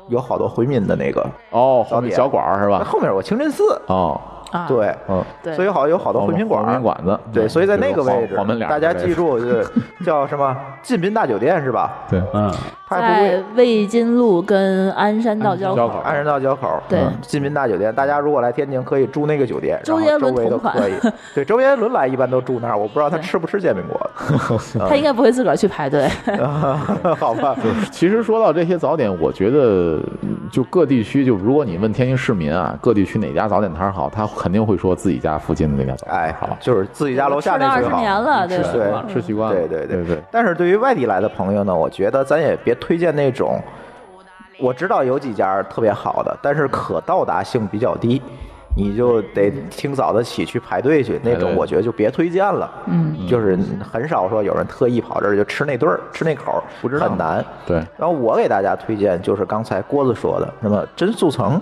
[0.07, 2.83] 有好多回民的那个，哦，小馆儿是吧？
[2.85, 4.19] 后面有个清真寺，哦，
[4.51, 5.53] 啊，对，嗯，对。
[5.55, 9.67] 所以好有好多回民馆儿，回民馆子，对，所以在那个位置黄黄门，脸儿大家记住，就是
[10.05, 11.93] 叫什么晋滨大酒店是吧？
[12.09, 12.51] 对，嗯，
[12.87, 16.99] 它还不在贵，魏津路跟鞍山道交口交口，安仁道交口，对。
[16.99, 20.93] 嗯进宾大酒店，大家如果来天津可以住那个酒店，然后周杰伦周围都同款可以。
[21.35, 26.07] 对，周杰伦来一般都住那儿，我不知道他吃不吃煎饼果子， 他应该不会自个儿去排队。
[27.19, 27.55] 好吧？
[27.91, 37.99] 其实说到这些早点，我觉得嗯就各地区，就如果你问天津市民啊，各地区哪家早点摊儿好，他肯定会说自己家附近的那家早点哎好，，就是自己家楼下吃了二十那最好。
[37.99, 38.57] 年了，对？
[38.59, 43.59] 对吃习惯了，对对对对，但是对于外地来的朋友呢，我觉得咱也别推荐那种，
[44.59, 48.21] 我知道有几家特别好的，但是可到达性比较低，
[48.75, 52.69] 你就得清早的起去排队去，那种我觉得就别推荐了。
[52.85, 53.57] 嗯，就是
[53.91, 57.43] 很少说有人特意跑这儿就吃那顿儿吃那口儿，不知道很难。
[57.65, 61.59] 对，然后我给大家推荐就是刚才郭子说的什么真速层。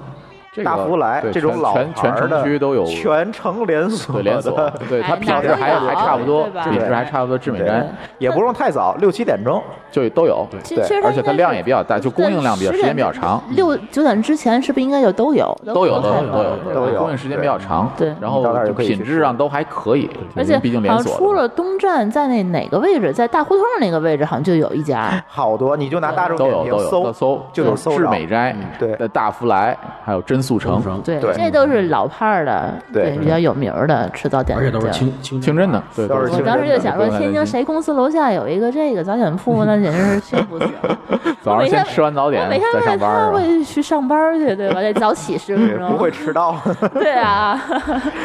[0.56, 7.86] 这个大福来这种老全全牌儿的城区都有全城连锁对连锁，对它哎品质还还差不多，品质还差不多，致美斋
[8.20, 9.62] 也不用太早，六七点钟。
[9.92, 13.42] 就都有，其实其实而且它量也比较大，就供应量比较时间比较长。
[13.52, 15.58] 六九点之前是不是应该就都有？
[15.68, 18.44] 都有都有都有都有供应时间比较长，对然后
[18.76, 25.24] 品质上都还可以，而且毕竟连锁的出了东站，在那哪个位置，在大胡同那个位置，好像就有一家。
[25.30, 28.06] 好多，你就拿大众点都有都有评搜搜，就能搜致。
[28.08, 35.00] 美斋，对的大福来，还有真速成，对，对这都是老派儿的，对比较有名儿的吃早点而且都是的地儿。
[35.00, 40.98] 清清清真的，对，都是我当时就想说，天津谁公司楼下有一个这个早点铺，那简直是幸福死了。
[41.42, 43.34] 早上先吃完早点每天再为了他上班？
[43.34, 44.82] 会去上班去，对吧？
[44.82, 45.92] 得早起十分对，钟。
[45.92, 46.56] 不会迟到。
[46.94, 47.62] 对啊，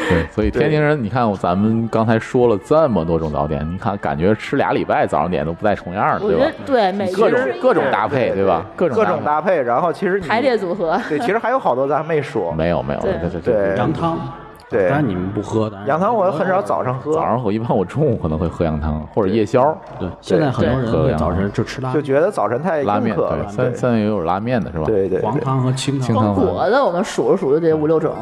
[0.09, 6.63] 对，所以天津人，你看咱们刚才说了这么多种早点，你看感觉吃俩礼拜早上点都不带重样的，我觉得对吧？
[6.65, 8.65] 对每各种各种搭配，对吧？
[8.75, 10.99] 各种各种搭搭配，然后其实排列组合。
[11.07, 12.51] 对，其实还有好多咱还没说。
[12.51, 13.13] 没有没有，对。
[13.21, 13.77] 这这对。
[13.77, 14.17] 羊汤，
[14.69, 14.89] 对。
[14.89, 15.77] 当然你们不喝的。
[15.87, 19.75] 羊汤我很少早上喝，早上我一般我中午可能会喝羊汤或者夜宵。
[19.99, 23.47] 对，现在很多人对会早晨就吃拉就觉得早晨太拉面，了。
[23.47, 24.83] 三三也有拉面的是吧？
[24.85, 26.07] 对对对，黄汤和清汤。
[26.07, 28.13] 清汤果子我们数着数着得五六种，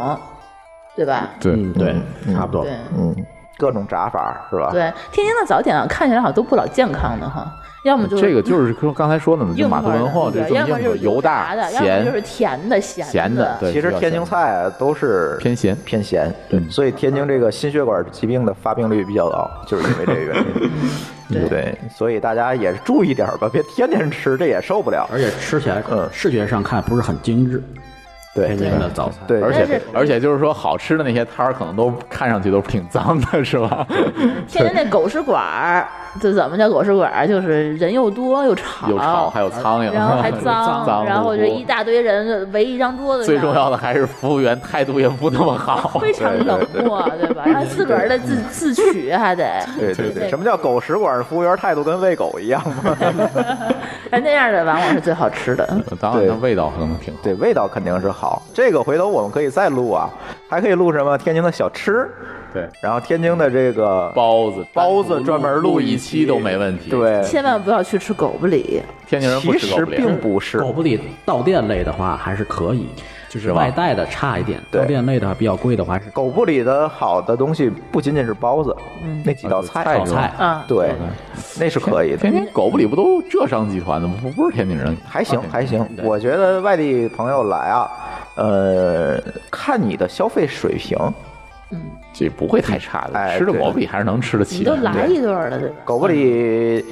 [0.95, 1.29] 对吧？
[1.39, 1.53] 对。
[1.53, 1.95] 嗯，对，
[2.33, 2.63] 差不多。
[2.63, 2.73] 对。
[2.97, 3.15] 嗯，
[3.59, 4.69] 各种炸法是吧？
[4.71, 4.81] 对，
[5.11, 7.45] 天津的早点啊，看起来好像都不老健康的哈，
[7.83, 20.69] 要么就是这个就是说刚才说的嘛，就码头文化要么就是油大炸的，要么咸就是甜的、咸咸的，对，其实天津菜啊都是偏咸，偏咸，对，所以天津这个心血管疾病的发病率比较高，就是因为这个原因。
[21.47, 25.07] 对，所以大家也注意点吧，别天天吃，这也受不了。
[25.13, 27.61] 而且吃起来嗯，视觉上看不是很精致。
[28.35, 33.85] 对天津的早餐，对，而且而且就是说，好吃的那些摊儿可能都看上去都挺脏的，是吧？
[34.47, 35.87] 天津那狗食馆儿，
[36.21, 37.27] 这怎么叫狗食馆儿？
[37.27, 45.97] 就是人又多又吵，又吵还有苍蝇，然后还 脏，脏，然后这一大堆人围一张桌子，最重要的还是服务员态度也不那么好。
[45.99, 47.43] 非常冷漠，对吧？
[47.45, 49.45] 然后自个儿的自自取还得，
[49.77, 52.95] 对对对，什么叫狗食馆服务员态度跟喂狗一样吗？
[54.11, 55.65] 哎，那样的往往是最好吃的。
[55.99, 57.19] 当然，它味道可能挺好。
[57.23, 58.41] 对，味道肯定是好。
[58.53, 60.09] 这个回头我们可以再录啊，
[60.49, 61.17] 还可以录什么？
[61.17, 62.09] 天津的小吃，
[62.53, 69.97] 对，然后天津的这个包子，包子专门录一一期都没问题。，对，千万不要去吃狗不理，天津人不其实吃狗不理。
[69.97, 70.59] 并不是。
[70.59, 72.87] 狗不理到店类的话还是可以，
[73.29, 74.59] 就是外带的差一点。
[74.71, 78.75] 对到店类的比较贵的话还是狗不理的好的东西不仅仅是包子，
[79.23, 80.33] 那几道菜，菜炒菜。
[80.37, 80.91] 啊，对，
[81.59, 82.33] 那是可以的天。
[82.33, 84.15] 津狗不理不都浙商集团的吗？
[84.21, 87.89] 不不是天津人，还行还行，我觉得外地朋友来啊，
[88.35, 89.21] 呃，
[89.51, 90.97] 看你的消费水平，
[91.71, 91.79] 嗯
[92.11, 93.37] 这不会太差的。
[93.37, 94.75] 吃的哎对狗不理还是能吃得起的。
[94.75, 95.75] 你都来一顿了，对吧？
[95.85, 96.83] 狗不理，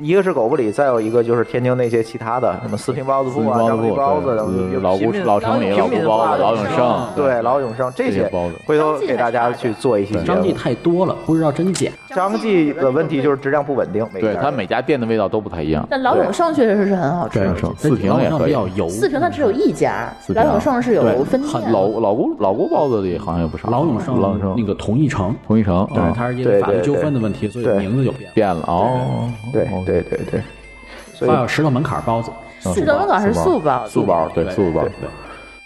[0.00, 10.52] 一个是狗不理，再有一个就是天津那些其他的，什么四平包子铺啊、张记包子铺包子的老古老城里老古包子老永盛对老永盛这些包子回头给大家去做一期节张记。
[10.52, 11.90] 太多了，不知道真假。
[12.18, 15.86] 张记的问题就是质量不稳定，对，家它每家店的味道都不太一样。
[15.88, 17.72] 但老永盛确实是很好吃对。
[17.76, 18.46] 四平也可以。
[18.46, 18.88] 比较油。
[18.88, 21.70] 四平它只有一家，老永盛是有分店。
[21.70, 23.70] 老老古老古包子里好像也不少。
[23.70, 24.54] 老永盛老永盛。
[24.56, 28.34] 那个同一城，同一城，对啊，它是因为法律纠纷的问题，所以名字就变了。
[28.34, 29.30] 变了哦。
[29.52, 29.84] 对哦。
[29.86, 30.42] 对对对，
[31.14, 32.32] 所以还有石头门槛包子，
[32.74, 34.82] 石头门槛是素包子，素包对素包。
[34.82, 35.08] 对，对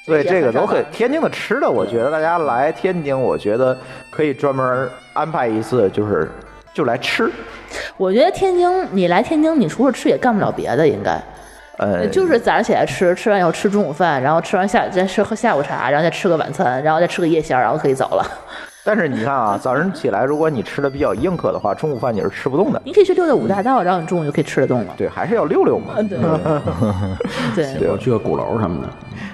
[0.05, 3.77] 所以这个都也很少很天津的吃的，我觉得大家来天津，我觉得
[4.11, 6.29] 可以专门安排一次，就是
[6.75, 7.31] 就来吃，
[7.97, 11.21] 我觉得天津，你来天津，你除了吃也干不了别的，应该。
[11.79, 18.25] 呃，就是早上起来吃，吃完以后吃中午饭，然后吃完下再吃喝下午茶，然后再吃个晚餐，然后再吃个夜宵，然后可以走了。
[18.85, 22.81] 但是你看啊， 早晨起来如果你吃的比较硬壳的话，中午饭你是吃不动的。
[22.85, 24.95] 你可以去溜溜五大道，然后你中午就可以吃得动了。
[24.97, 25.95] 对，还是要溜溜嘛。
[25.97, 26.09] 嗯，
[27.55, 28.89] 对，对，我去个鼓楼什么的。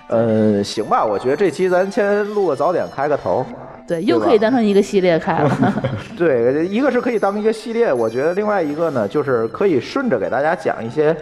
[0.09, 3.45] 呃，行吧，我觉得这期咱先录个早点，开个头。
[3.87, 5.51] 对，又可以当成一个系列开了。
[6.15, 11.17] 对，一个是可以当一个系列，我觉得另外一个呢，就是可以顺着给大家讲一些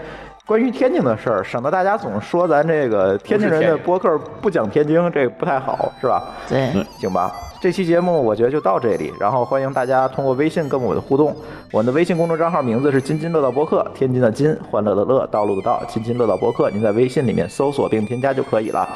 [0.46, 6.22] 关于天津的事儿，省得大家总说咱这个天津人的播客不讲天津，这个不太好，是吧？
[6.48, 6.70] 对，
[7.00, 11.34] 行吧，这期节目我觉得就到这里，然后欢迎大家通过微信跟我们互动。
[11.72, 16.70] 我们的微信公众账号名字是“津津乐道播客”，天津的津，欢乐的乐，道路的道，津津乐道播客。
[16.70, 18.88] 您在微信里面搜索并添加就可以了。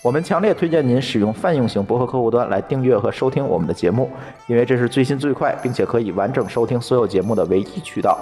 [0.00, 4.08] 我们强烈推荐您使用泛用型博客客户端来订阅和收听我们的节目，
[4.46, 8.16] 因为这是最新最快，并且可以完整收听所有节目的唯一渠道。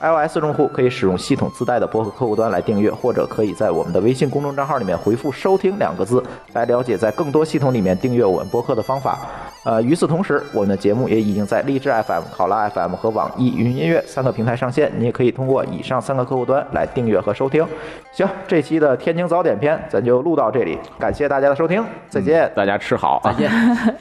[0.00, 6.22] iOS 用户可以使用系统自带的播客客户端来订阅，或者可以在我们的微信公众账号里面回复“收听”两个字，
[6.54, 9.18] 来了解在更多系统里面订阅我们播客的方法。
[9.62, 17.62] 呃，与此同时，我们的节目也已经在荔枝 FM、考拉 FM 和网易云音乐三个平台上线，你也可以通过以上三个客户端来订阅和收听。
[18.10, 22.50] 行，这期的天津早点篇咱就录到这里，感谢大家的收听，再见。
[22.56, 23.36] 大家吃好啊！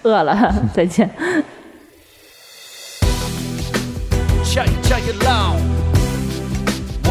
[0.03, 1.09] 饿了，再见。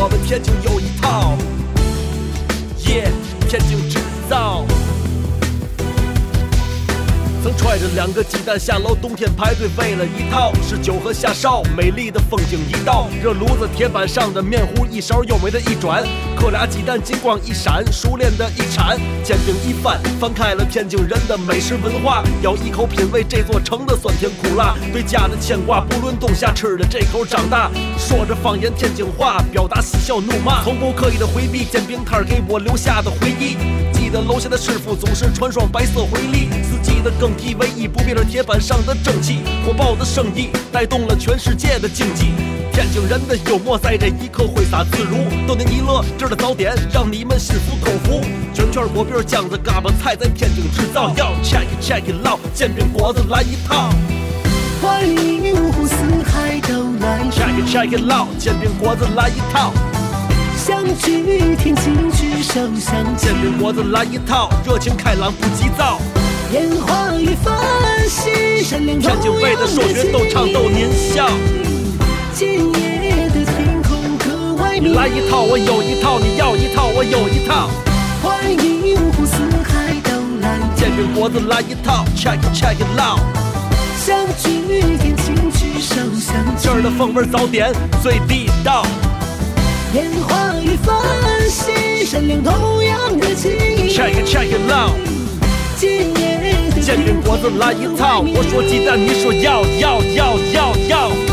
[0.00, 1.36] 我们天津有一套
[2.86, 3.10] 耶
[3.48, 3.98] 天津制
[4.30, 4.64] 造。
[7.42, 16.02] 曾揣着两个鸡蛋下楼，冬天排队为了一套是酒和下哨，美丽的风景一道，热炉子铁板上的面糊一勺优美的一转，
[16.36, 33.56] 磕俩鸡蛋金光一闪，熟练的一铲，煎饼一翻，翻开了天津人的美食文化，咬一口品味这座城的酸甜苦辣，对家的牵挂，不论冬夏吃的这口长大，说着方言天津话，表达嬉笑怒骂，从不刻意的回避煎饼摊给我留下的回忆。
[34.08, 42.32] 记得楼下的师傅总是穿双白色回力，四季的更替唯一不变是铁板上的蒸汽，火爆的生意带动了全世界的经济。
[42.72, 48.24] 天津人的幽默在这一刻挥洒自如，逗您一乐，这儿的早点让你们心服口服。
[48.54, 53.90] 卷圈果饼酱子嘎巴菜在天津制造，要 check it check it out，煎饼果子来一套。
[54.80, 55.94] 欢迎五湖四
[56.32, 59.70] 海都来 check it check it out，煎饼果子来一套。
[60.68, 65.98] 相聚天津举手相煎饼果子来一套，热情开朗不急躁。
[66.52, 67.56] 烟花与繁
[68.06, 71.26] 星闪亮天津卫的数学都唱逗您笑。
[72.34, 77.70] 今夜的天空格外你来一套，我有一套；你要一套，我有一套。
[78.22, 83.18] 欢迎五湖四海都来煎饼果子来一套，check it check it out。
[83.96, 88.84] 相聚天津举手相这儿的风味早点最地道。
[89.94, 90.94] 烟花与繁
[91.48, 93.52] 星闪亮同样的情
[93.88, 94.92] check it check it out。
[95.76, 96.38] 今夜
[96.74, 96.80] 的
[97.38, 101.27] 子来一套，我说鸡蛋，你说要要要要要。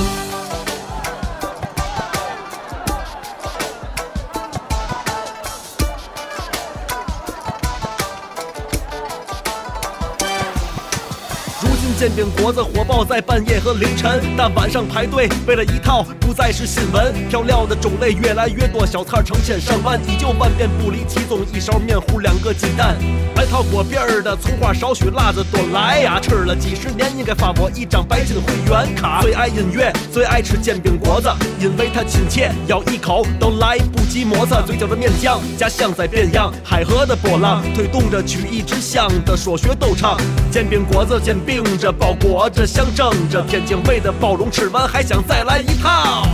[12.05, 17.11] 煎饼果子火爆在半夜和凌晨，但晚上排队为了一套不再是新闻。
[17.29, 22.95] 调料的种类越来越多，小菜成千上万，依旧万变不离其宗，一勺面糊两个鸡蛋。
[23.33, 26.19] 白套裹边的，葱花少许，辣子多来呀！
[26.21, 29.23] 吃了几十年，应该发我一张白金会员卡。
[29.23, 31.27] 最爱音乐，最爱吃煎饼果子，
[31.59, 34.61] 因为它亲切，咬一口都来不及摩擦。
[34.61, 40.15] 嘴角的面酱，家乡在变样，海河的波浪推动着曲艺之乡的说学逗唱。
[40.51, 46.27] 煎饼果子煎饼着，包裹着，象征着天津卫的包容，吃完还想再来一套。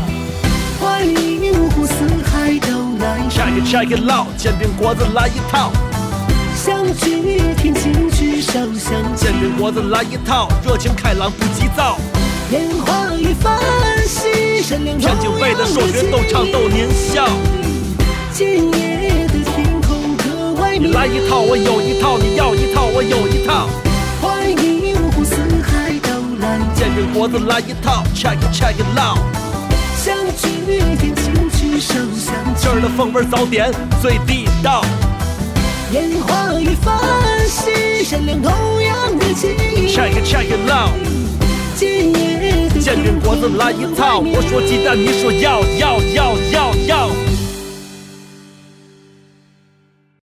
[0.80, 1.94] 欢迎五湖四
[2.26, 5.72] 海都来 check it check it out，煎饼果子来一套。
[6.56, 11.98] 相聚天津举手相煎饼果子来一套，热情开朗不急躁。
[12.52, 13.58] 烟花与繁
[14.06, 17.28] 星闪亮天津卫的数学逗唱逗您笑。
[18.34, 23.70] 今夜的天空格外你来一套，我有一套；你要一套，我有一套。
[26.76, 29.20] 煎饼果子来一套，check it check it out。
[29.98, 30.48] 相聚
[31.00, 33.72] 天津举手相这儿的风味早点
[34.02, 34.84] 最地道。
[35.92, 36.98] 烟花与繁
[37.48, 39.52] 星闪亮同样的情
[39.88, 40.92] check it check it out。
[43.36, 46.38] 子来一套，我说鸡蛋，你说要要要
[46.88, 47.10] 要